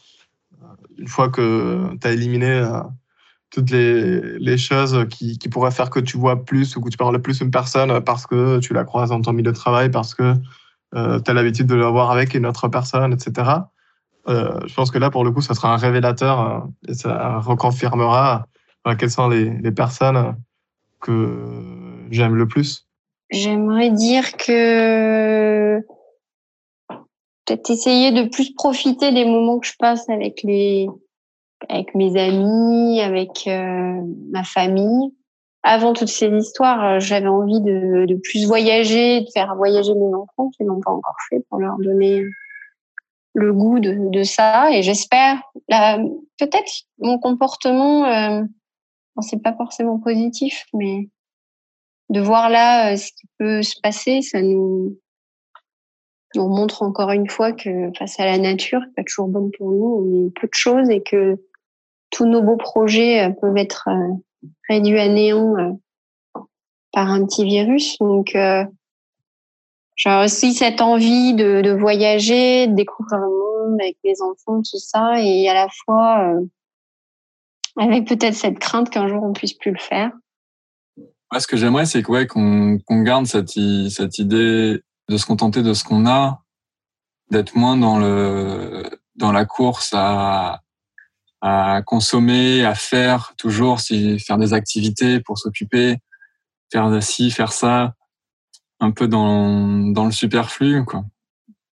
Euh, 0.62 0.66
une 0.98 1.08
fois 1.08 1.28
que 1.28 1.96
tu 2.00 2.06
as 2.06 2.12
éliminé 2.12 2.50
euh, 2.50 2.80
toutes 3.50 3.70
les, 3.70 4.58
choses 4.58 5.06
qui, 5.08 5.38
pourraient 5.50 5.70
faire 5.70 5.90
que 5.90 6.00
tu 6.00 6.16
vois 6.16 6.44
plus 6.44 6.76
ou 6.76 6.80
que 6.80 6.90
tu 6.90 6.96
parles 6.96 7.20
plus 7.20 7.40
une 7.40 7.50
personne 7.50 8.00
parce 8.00 8.26
que 8.26 8.58
tu 8.58 8.74
la 8.74 8.84
croises 8.84 9.08
dans 9.08 9.22
ton 9.22 9.32
milieu 9.32 9.52
de 9.52 9.56
travail, 9.56 9.90
parce 9.90 10.14
que 10.14 10.34
tu 10.92 10.98
as 10.98 11.34
l'habitude 11.34 11.66
de 11.66 11.74
la 11.74 11.88
voir 11.88 12.10
avec 12.10 12.34
une 12.34 12.46
autre 12.46 12.68
personne, 12.68 13.12
etc. 13.14 13.50
je 14.26 14.74
pense 14.74 14.90
que 14.90 14.98
là, 14.98 15.08
pour 15.08 15.24
le 15.24 15.30
coup, 15.30 15.40
ça 15.40 15.54
sera 15.54 15.72
un 15.72 15.78
révélateur 15.78 16.68
et 16.86 16.92
ça 16.92 17.38
reconfirmera 17.38 18.46
quelles 18.98 19.10
sont 19.10 19.28
les 19.28 19.72
personnes 19.72 20.36
que 21.00 21.87
j'aime 22.10 22.34
le 22.34 22.48
plus 22.48 22.86
J'aimerais 23.30 23.90
dire 23.90 24.36
que 24.36 25.80
peut-être 27.44 27.70
essayer 27.70 28.10
de 28.10 28.28
plus 28.28 28.54
profiter 28.54 29.12
des 29.12 29.24
moments 29.24 29.58
que 29.58 29.66
je 29.66 29.76
passe 29.78 30.08
avec 30.08 30.42
les 30.42 30.88
avec 31.68 31.94
mes 31.94 32.16
amis, 32.20 33.00
avec 33.00 33.46
euh, 33.46 34.00
ma 34.30 34.44
famille. 34.44 35.12
Avant 35.64 35.92
toutes 35.92 36.08
ces 36.08 36.30
histoires, 36.30 36.84
euh, 36.84 37.00
j'avais 37.00 37.26
envie 37.26 37.60
de, 37.60 38.06
de, 38.06 38.14
plus 38.14 38.46
voyager, 38.46 39.22
de 39.22 39.26
faire 39.34 39.54
voyager 39.56 39.92
mes 39.92 40.14
enfants 40.14 40.50
qui 40.56 40.62
n'ont 40.62 40.80
pas 40.80 40.92
encore 40.92 41.16
fait 41.28 41.44
pour 41.50 41.58
leur 41.58 41.76
donner 41.78 42.24
le 43.34 43.52
goût 43.52 43.80
de, 43.80 44.08
de 44.08 44.22
ça. 44.22 44.70
Et 44.70 44.82
j'espère, 44.82 45.42
peut-être 45.68 46.70
mon 46.98 47.18
comportement, 47.18 48.04
euh, 48.04 48.42
c'est 49.20 49.42
pas 49.42 49.54
forcément 49.54 49.98
positif, 49.98 50.64
mais 50.72 51.08
de 52.08 52.20
voir 52.20 52.48
là 52.48 52.92
euh, 52.92 52.96
ce 52.96 53.12
qui 53.12 53.26
peut 53.38 53.62
se 53.62 53.78
passer, 53.80 54.22
ça 54.22 54.40
nous, 54.40 54.98
nous 56.34 56.48
montre 56.48 56.82
encore 56.82 57.10
une 57.10 57.28
fois 57.28 57.52
que 57.52 57.90
face 57.98 58.18
à 58.18 58.24
la 58.24 58.38
nature, 58.38 58.80
pas 58.96 59.02
toujours 59.04 59.28
bonne 59.28 59.50
pour 59.56 59.70
nous, 59.70 60.04
on 60.04 60.26
est 60.26 60.30
peu 60.40 60.46
de 60.46 60.54
choses 60.54 60.88
et 60.90 61.02
que 61.02 61.36
tous 62.10 62.26
nos 62.26 62.42
beaux 62.42 62.56
projets 62.56 63.24
euh, 63.24 63.30
peuvent 63.30 63.56
être 63.56 63.88
euh, 63.88 64.48
réduits 64.68 64.98
à 64.98 65.08
néant 65.08 65.78
par 66.92 67.10
un 67.10 67.24
petit 67.26 67.44
virus. 67.44 67.98
Donc, 67.98 68.36
j'ai 69.96 70.14
aussi 70.24 70.54
cette 70.54 70.80
envie 70.80 71.34
de, 71.34 71.60
de, 71.60 71.72
voyager, 71.72 72.66
de 72.66 72.74
découvrir 72.74 73.18
le 73.18 73.26
monde 73.26 73.80
avec 73.80 73.96
mes 74.04 74.14
enfants, 74.22 74.62
tout 74.62 74.78
ça, 74.78 75.20
et 75.20 75.48
à 75.48 75.54
la 75.54 75.68
fois 75.84 76.34
avec 77.76 78.06
peut-être 78.06 78.34
cette 78.34 78.58
crainte 78.58 78.90
qu'un 78.90 79.08
jour 79.08 79.22
on 79.22 79.32
puisse 79.32 79.54
plus 79.54 79.72
le 79.72 79.78
faire 79.78 80.12
ce 81.38 81.46
que 81.46 81.56
j'aimerais, 81.56 81.86
c'est 81.86 82.02
que, 82.02 82.10
ouais, 82.10 82.26
qu'on 82.26 82.78
garde 83.02 83.26
cette, 83.26 83.50
cette 83.90 84.18
idée 84.18 84.80
de 85.08 85.16
se 85.16 85.26
contenter 85.26 85.62
de 85.62 85.74
ce 85.74 85.84
qu'on 85.84 86.06
a, 86.06 86.42
d'être 87.30 87.54
moins 87.54 87.76
dans 87.76 87.98
le 87.98 88.84
dans 89.16 89.32
la 89.32 89.44
course 89.44 89.92
à, 89.94 90.60
à 91.40 91.82
consommer, 91.82 92.64
à 92.64 92.74
faire 92.74 93.34
toujours, 93.36 93.80
si, 93.80 94.18
faire 94.20 94.38
des 94.38 94.54
activités 94.54 95.20
pour 95.20 95.38
s'occuper, 95.38 95.96
faire 96.72 97.02
ci, 97.02 97.30
faire 97.30 97.52
ça, 97.52 97.94
un 98.80 98.92
peu 98.92 99.08
dans, 99.08 99.90
dans 99.92 100.04
le 100.04 100.12
superflu, 100.12 100.84
quoi. 100.84 101.04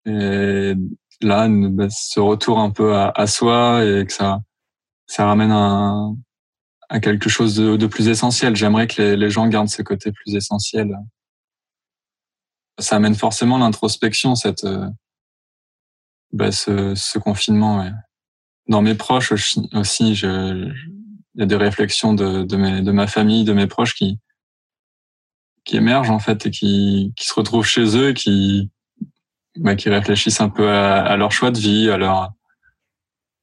Et 0.05 0.73
là, 1.21 1.47
bah, 1.49 1.87
ce 1.89 2.19
retour 2.19 2.59
un 2.59 2.71
peu 2.71 2.95
à, 2.95 3.11
à, 3.15 3.27
soi 3.27 3.83
et 3.83 4.05
que 4.05 4.13
ça, 4.13 4.39
ça 5.07 5.25
ramène 5.25 5.51
un, 5.51 6.15
à 6.91 6.99
quelque 6.99 7.29
chose 7.29 7.55
de, 7.55 7.77
de 7.77 7.87
plus 7.87 8.09
essentiel. 8.09 8.55
J'aimerais 8.55 8.85
que 8.85 9.01
les, 9.01 9.15
les, 9.15 9.29
gens 9.29 9.47
gardent 9.47 9.69
ce 9.69 9.81
côté 9.81 10.11
plus 10.11 10.35
essentiel. 10.35 10.93
Ça 12.79 12.97
amène 12.97 13.15
forcément 13.15 13.57
l'introspection, 13.57 14.35
cette, 14.35 14.67
bah, 16.33 16.51
ce, 16.51 16.93
ce 16.93 17.17
confinement. 17.17 17.89
Dans 18.67 18.81
mes 18.81 18.95
proches 18.95 19.31
aussi, 19.31 20.15
je, 20.15 20.69
il 21.35 21.39
y 21.39 21.43
a 21.43 21.45
des 21.45 21.55
réflexions 21.55 22.13
de, 22.13 22.43
de, 22.43 22.57
mes, 22.57 22.81
de 22.81 22.91
ma 22.91 23.07
famille, 23.07 23.45
de 23.45 23.53
mes 23.53 23.67
proches 23.67 23.95
qui, 23.95 24.19
qui 25.63 25.77
émergent 25.77 26.11
en 26.11 26.19
fait 26.19 26.45
et 26.45 26.51
qui, 26.51 27.13
qui 27.15 27.25
se 27.25 27.33
retrouvent 27.33 27.65
chez 27.65 27.97
eux 27.97 28.11
qui, 28.11 28.69
bah, 29.55 29.75
qui 29.75 29.89
réfléchissent 29.89 30.41
un 30.41 30.49
peu 30.49 30.69
à, 30.69 31.01
à, 31.03 31.15
leur 31.15 31.31
choix 31.31 31.51
de 31.51 31.59
vie, 31.59 31.89
à 31.89 31.95
leur, 31.95 32.33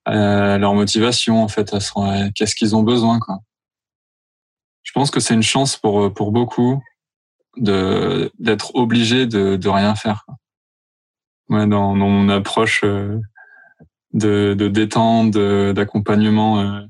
à 0.09 0.59
leur 0.59 0.75
motivation 0.75 1.43
en 1.43 1.49
fait, 1.49 1.75
qu'est-ce 2.35 2.55
qu'ils 2.55 2.75
ont 2.77 2.83
besoin 2.83 3.19
quoi. 3.19 3.39
Je 4.83 4.93
pense 4.93 5.11
que 5.11 5.21
c'est 5.21 5.35
une 5.35 5.43
chance 5.43 5.77
pour 5.77 6.13
pour 6.15 6.33
beaucoup 6.33 6.83
de 7.57 8.31
d'être 8.39 8.75
obligé 8.75 9.27
de 9.27 9.57
de 9.57 9.69
rien 9.69 9.95
faire. 9.95 10.25
Quoi. 10.27 10.37
Ouais, 11.49 11.67
dans, 11.67 11.95
mon 11.95 12.29
approche 12.29 12.83
euh, 12.85 13.19
de, 14.13 14.55
de 14.55 14.69
détente, 14.69 15.31
d'accompagnement 15.31 16.61
euh, 16.61 16.83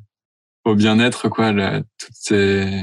au 0.65 0.75
bien-être, 0.75 1.29
quoi, 1.29 1.53
la, 1.53 1.81
toutes 1.81 2.15
ces 2.15 2.83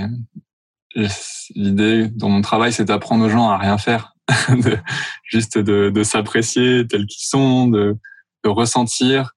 l'idée 1.55 2.07
dans 2.07 2.29
mon 2.29 2.41
travail, 2.41 2.71
c'est 2.71 2.85
d'apprendre 2.85 3.25
aux 3.25 3.29
gens 3.29 3.49
à 3.49 3.57
rien 3.57 3.77
faire, 3.77 4.15
de, 4.49 4.77
juste 5.25 5.57
de, 5.57 5.89
de 5.89 6.03
s'apprécier 6.03 6.87
tels 6.87 7.05
qu'ils 7.05 7.27
sont, 7.27 7.67
de, 7.67 7.97
de 8.45 8.49
ressentir, 8.49 9.34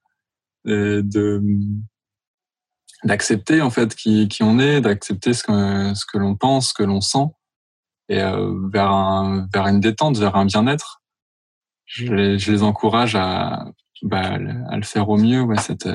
d'accepter 3.04 3.62
en 3.62 3.70
fait 3.70 3.94
qui, 3.94 4.28
on 4.40 4.58
est, 4.58 4.80
d'accepter 4.80 5.34
ce 5.34 5.42
que 5.42 5.94
ce 5.94 6.04
que 6.06 6.18
l'on 6.18 6.36
pense, 6.36 6.70
ce 6.70 6.74
que 6.74 6.82
l'on 6.82 7.00
sent, 7.00 7.26
et 8.08 8.20
euh, 8.20 8.54
vers 8.72 9.46
vers 9.52 9.66
une 9.66 9.80
détente, 9.80 10.18
vers 10.18 10.36
un 10.36 10.46
bien-être. 10.46 11.02
Je 11.86 12.12
les, 12.12 12.62
encourage 12.62 13.14
à 13.14 13.64
bah, 14.02 14.34
à 14.34 14.76
le 14.76 14.84
faire 14.84 15.08
au 15.08 15.16
mieux, 15.16 15.42
ouais, 15.42 15.58
cette 15.58 15.88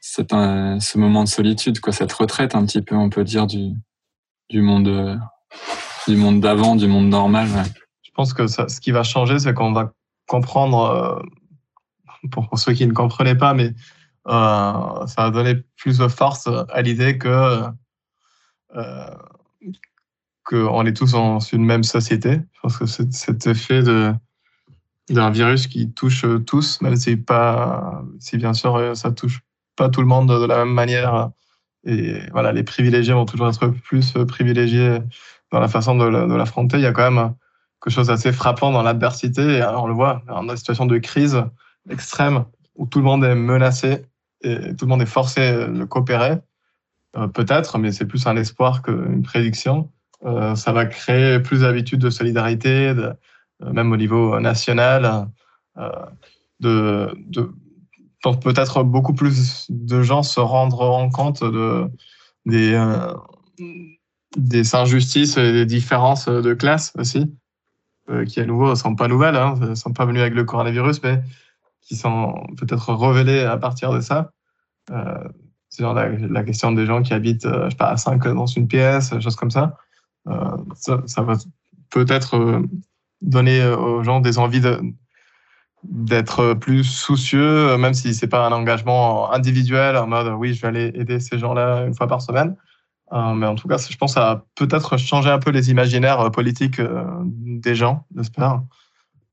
c'est 0.00 0.32
un, 0.32 0.80
ce 0.80 0.98
moment 0.98 1.24
de 1.24 1.28
solitude, 1.28 1.78
quoi, 1.80 1.92
cette 1.92 2.12
retraite 2.12 2.54
un 2.54 2.64
petit 2.64 2.82
peu, 2.82 2.96
on 2.96 3.10
peut 3.10 3.24
dire 3.24 3.46
du 3.46 3.74
du 4.48 4.62
monde 4.62 5.20
du 6.08 6.16
monde 6.16 6.40
d'avant, 6.40 6.76
du 6.76 6.88
monde 6.88 7.08
normal. 7.08 7.48
Je 8.02 8.10
pense 8.14 8.34
que 8.34 8.46
ce 8.46 8.80
qui 8.80 8.90
va 8.90 9.02
changer, 9.02 9.38
c'est 9.38 9.54
qu'on 9.54 9.72
va 9.72 9.92
comprendre, 10.26 10.84
euh, 10.84 11.22
pour 12.30 12.58
ceux 12.58 12.72
qui 12.72 12.86
ne 12.86 12.92
comprenaient 12.92 13.36
pas, 13.36 13.54
mais 13.54 13.74
euh, 14.28 15.06
ça 15.06 15.24
va 15.24 15.30
donner 15.30 15.56
plus 15.76 15.98
de 15.98 16.08
force 16.08 16.48
à 16.68 16.82
l'idée 16.82 17.18
que 17.18 17.62
euh, 18.76 19.14
qu'on 20.44 20.84
est 20.86 20.92
tous 20.92 21.12
dans 21.12 21.38
une 21.38 21.64
même 21.64 21.84
société. 21.84 22.40
Je 22.52 22.60
pense 22.60 22.78
que 22.78 22.86
cet 22.86 23.46
effet 23.46 23.82
de 23.82 24.12
d'un 25.08 25.30
virus 25.30 25.66
qui 25.66 25.92
touche 25.92 26.24
tous, 26.46 26.80
même 26.82 26.94
si 26.94 27.16
pas, 27.16 28.04
si 28.20 28.36
bien 28.36 28.54
sûr 28.54 28.96
ça 28.96 29.10
touche 29.10 29.40
pas 29.74 29.88
tout 29.88 30.02
le 30.02 30.06
monde 30.06 30.28
de 30.28 30.46
la 30.46 30.58
même 30.58 30.72
manière. 30.72 31.30
Et 31.84 32.20
voilà, 32.30 32.52
les 32.52 32.62
privilégiés 32.62 33.14
vont 33.14 33.24
toujours 33.24 33.48
être 33.48 33.66
plus 33.68 34.14
privilégiés 34.28 34.98
dans 35.50 35.58
la 35.58 35.66
façon 35.66 35.96
de 35.96 36.04
l'affronter. 36.36 36.76
Il 36.76 36.82
y 36.82 36.86
a 36.86 36.92
quand 36.92 37.10
même 37.10 37.34
quelque 37.82 37.92
chose 37.92 38.06
d'assez 38.06 38.30
frappant 38.32 38.70
dans 38.70 38.82
l'adversité. 38.82 39.64
On 39.74 39.88
le 39.88 39.94
voit 39.94 40.22
dans 40.28 40.42
une 40.42 40.56
situation 40.56 40.86
de 40.86 40.98
crise 40.98 41.42
extrême 41.88 42.44
où 42.76 42.86
tout 42.86 42.98
le 42.98 43.04
monde 43.04 43.24
est 43.24 43.34
menacé 43.34 44.06
et 44.42 44.74
tout 44.76 44.86
le 44.86 44.90
monde 44.90 45.02
est 45.02 45.06
forcé 45.06 45.52
de 45.52 45.84
coopérer. 45.84 46.38
Euh, 47.16 47.26
peut-être, 47.26 47.78
mais 47.78 47.92
c'est 47.92 48.06
plus 48.06 48.26
un 48.26 48.36
espoir 48.36 48.82
qu'une 48.82 49.22
prédiction. 49.22 49.90
Euh, 50.24 50.54
ça 50.54 50.72
va 50.72 50.86
créer 50.86 51.40
plus 51.40 51.62
d'habitudes 51.62 52.00
de 52.00 52.10
solidarité, 52.10 52.88
euh, 52.88 53.12
même 53.60 53.90
au 53.92 53.96
niveau 53.96 54.38
national, 54.40 55.28
de, 56.60 57.14
de 57.16 57.50
peut-être 58.42 58.82
beaucoup 58.82 59.14
plus 59.14 59.66
de 59.70 60.02
gens 60.02 60.22
se 60.22 60.40
rendront 60.40 61.10
compte 61.10 61.42
de, 61.42 61.90
des, 62.46 62.74
euh, 62.74 63.14
des 64.36 64.74
injustices 64.74 65.36
et 65.36 65.52
des 65.52 65.66
différences 65.66 66.28
de 66.28 66.54
classe 66.54 66.92
aussi, 66.98 67.32
euh, 68.10 68.24
qui 68.24 68.40
à 68.40 68.46
nouveau 68.46 68.70
ne 68.70 68.74
sont 68.74 68.94
pas 68.94 69.08
nouvelles, 69.08 69.36
hein, 69.36 69.54
ne 69.60 69.74
sont 69.74 69.92
pas 69.92 70.04
venues 70.04 70.20
avec 70.20 70.34
le 70.34 70.44
coronavirus, 70.44 71.02
mais 71.02 71.22
qui 71.82 71.96
sont 71.96 72.46
peut-être 72.56 72.94
révélées 72.94 73.40
à 73.40 73.56
partir 73.56 73.92
de 73.92 74.00
ça. 74.00 74.32
Euh, 74.90 75.28
c'est 75.68 75.82
la, 75.82 76.08
la, 76.08 76.44
question 76.44 76.72
des 76.72 76.86
gens 76.86 77.02
qui 77.02 77.14
habitent, 77.14 77.46
euh, 77.46 77.64
je 77.66 77.70
sais 77.70 77.76
pas, 77.76 77.90
à 77.90 77.96
5 77.96 78.26
dans 78.28 78.46
une 78.46 78.66
pièce, 78.66 79.18
choses 79.20 79.36
comme 79.36 79.50
ça. 79.50 79.76
Euh, 80.28 80.56
ça, 80.74 81.02
ça 81.06 81.22
va 81.22 81.34
peut-être 81.90 82.62
donner 83.20 83.64
aux 83.66 84.02
gens 84.02 84.20
des 84.20 84.38
envies 84.38 84.62
d'être 85.84 86.54
plus 86.54 86.84
soucieux, 86.84 87.76
même 87.76 87.94
si 87.94 88.14
c'est 88.14 88.28
pas 88.28 88.46
un 88.46 88.52
engagement 88.52 89.32
individuel 89.32 89.96
en 89.96 90.06
mode 90.06 90.28
oui, 90.38 90.54
je 90.54 90.60
vais 90.62 90.68
aller 90.68 90.92
aider 90.94 91.20
ces 91.20 91.38
gens-là 91.38 91.86
une 91.86 91.94
fois 91.94 92.06
par 92.06 92.22
semaine. 92.22 92.56
Euh, 93.12 93.34
mais 93.34 93.46
en 93.46 93.56
tout 93.56 93.66
cas, 93.66 93.76
je 93.78 93.96
pense 93.96 94.16
a 94.16 94.44
peut-être 94.54 94.96
changé 94.96 95.30
un 95.30 95.38
peu 95.38 95.50
les 95.50 95.70
imaginaires 95.70 96.20
euh, 96.20 96.30
politiques 96.30 96.78
euh, 96.78 97.04
des 97.24 97.74
gens, 97.74 98.06
j'espère. 98.16 98.62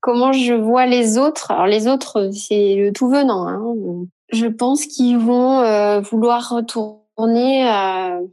Comment 0.07 0.31
je 0.31 0.53
vois 0.53 0.85
les 0.85 1.17
autres 1.17 1.51
Alors 1.51 1.67
les 1.67 1.85
autres, 1.85 2.29
c'est 2.31 2.75
le 2.75 2.93
tout 2.93 3.09
venant. 3.09 3.45
Hein. 3.45 4.05
Je 4.31 4.45
pense 4.45 4.85
qu'ils 4.85 5.17
vont 5.17 5.59
euh, 5.59 5.99
vouloir 5.99 6.47
retourner 6.49 7.69
euh, 7.69 8.25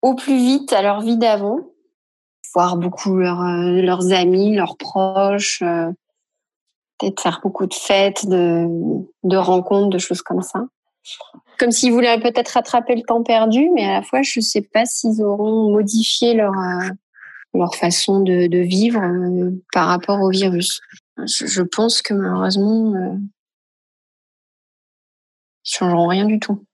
au 0.00 0.14
plus 0.14 0.36
vite 0.36 0.72
à 0.72 0.80
leur 0.80 1.00
vie 1.00 1.16
d'avant, 1.16 1.58
voir 2.54 2.76
beaucoup 2.76 3.16
leur, 3.16 3.42
leurs 3.42 4.12
amis, 4.12 4.54
leurs 4.54 4.76
proches 4.76 5.60
peut-être 7.00 7.20
faire 7.20 7.40
beaucoup 7.42 7.66
de 7.66 7.74
fêtes, 7.74 8.24
de, 8.28 9.36
rencontres, 9.36 9.90
de 9.90 9.98
choses 9.98 10.22
comme 10.22 10.42
ça. 10.42 10.60
Comme 11.58 11.72
s'ils 11.72 11.92
voulaient 11.92 12.20
peut-être 12.20 12.50
rattraper 12.50 12.94
le 12.94 13.02
temps 13.02 13.24
perdu, 13.24 13.70
mais 13.74 13.84
à 13.86 13.94
la 13.94 14.02
fois, 14.02 14.22
je 14.22 14.38
ne 14.38 14.44
sais 14.44 14.62
pas 14.62 14.84
s'ils 14.84 15.20
auront 15.20 15.72
modifié 15.72 16.34
leur, 16.34 16.52
euh, 16.52 16.90
leur 17.58 17.74
façon 17.74 18.20
de, 18.20 18.46
de 18.46 18.58
vivre 18.58 19.00
euh, 19.00 19.50
par 19.72 19.86
rapport 19.86 20.20
au 20.20 20.30
virus. 20.30 20.80
Je, 21.18 21.46
je 21.46 21.62
pense 21.62 22.02
que 22.02 22.14
malheureusement, 22.14 22.94
euh, 22.94 23.16
ils 25.64 25.74
changeront 25.76 26.08
rien 26.08 26.24
du 26.24 26.40
tout. 26.40 26.64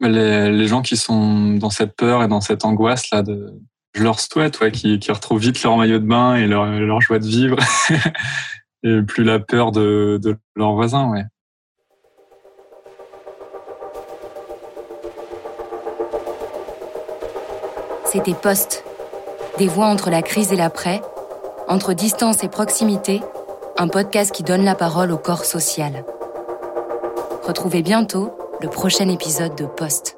Les, 0.00 0.50
les, 0.50 0.66
gens 0.66 0.82
qui 0.82 0.96
sont 0.96 1.54
dans 1.54 1.70
cette 1.70 1.94
peur 1.94 2.24
et 2.24 2.28
dans 2.28 2.40
cette 2.40 2.64
angoisse 2.64 3.10
là, 3.10 3.22
de, 3.22 3.60
je 3.94 4.02
leur 4.02 4.18
souhaite 4.18 4.58
ouais, 4.60 4.72
qu'ils 4.72 5.12
retrouvent 5.12 5.40
vite 5.40 5.62
leur 5.62 5.76
maillot 5.76 6.00
de 6.00 6.06
bain 6.06 6.34
et 6.34 6.46
leur, 6.46 6.66
leur 6.66 7.00
joie 7.00 7.20
de 7.20 7.26
vivre 7.26 7.56
et 8.82 9.02
plus 9.02 9.22
la 9.22 9.38
peur 9.38 9.70
de, 9.70 10.18
de 10.20 10.36
leurs 10.56 10.72
voisins, 10.72 11.08
ouais. 11.10 11.24
C'était 18.04 18.34
Poste. 18.34 18.84
Des 19.58 19.68
voix 19.68 19.86
entre 19.86 20.08
la 20.08 20.22
crise 20.22 20.52
et 20.52 20.56
l'après, 20.56 21.02
entre 21.68 21.92
distance 21.92 22.42
et 22.42 22.48
proximité, 22.48 23.20
un 23.76 23.86
podcast 23.86 24.32
qui 24.32 24.42
donne 24.42 24.64
la 24.64 24.74
parole 24.74 25.12
au 25.12 25.18
corps 25.18 25.44
social. 25.44 26.04
Retrouvez 27.46 27.82
bientôt 27.82 28.30
le 28.62 28.68
prochain 28.68 29.08
épisode 29.08 29.54
de 29.54 29.66
Poste. 29.66 30.16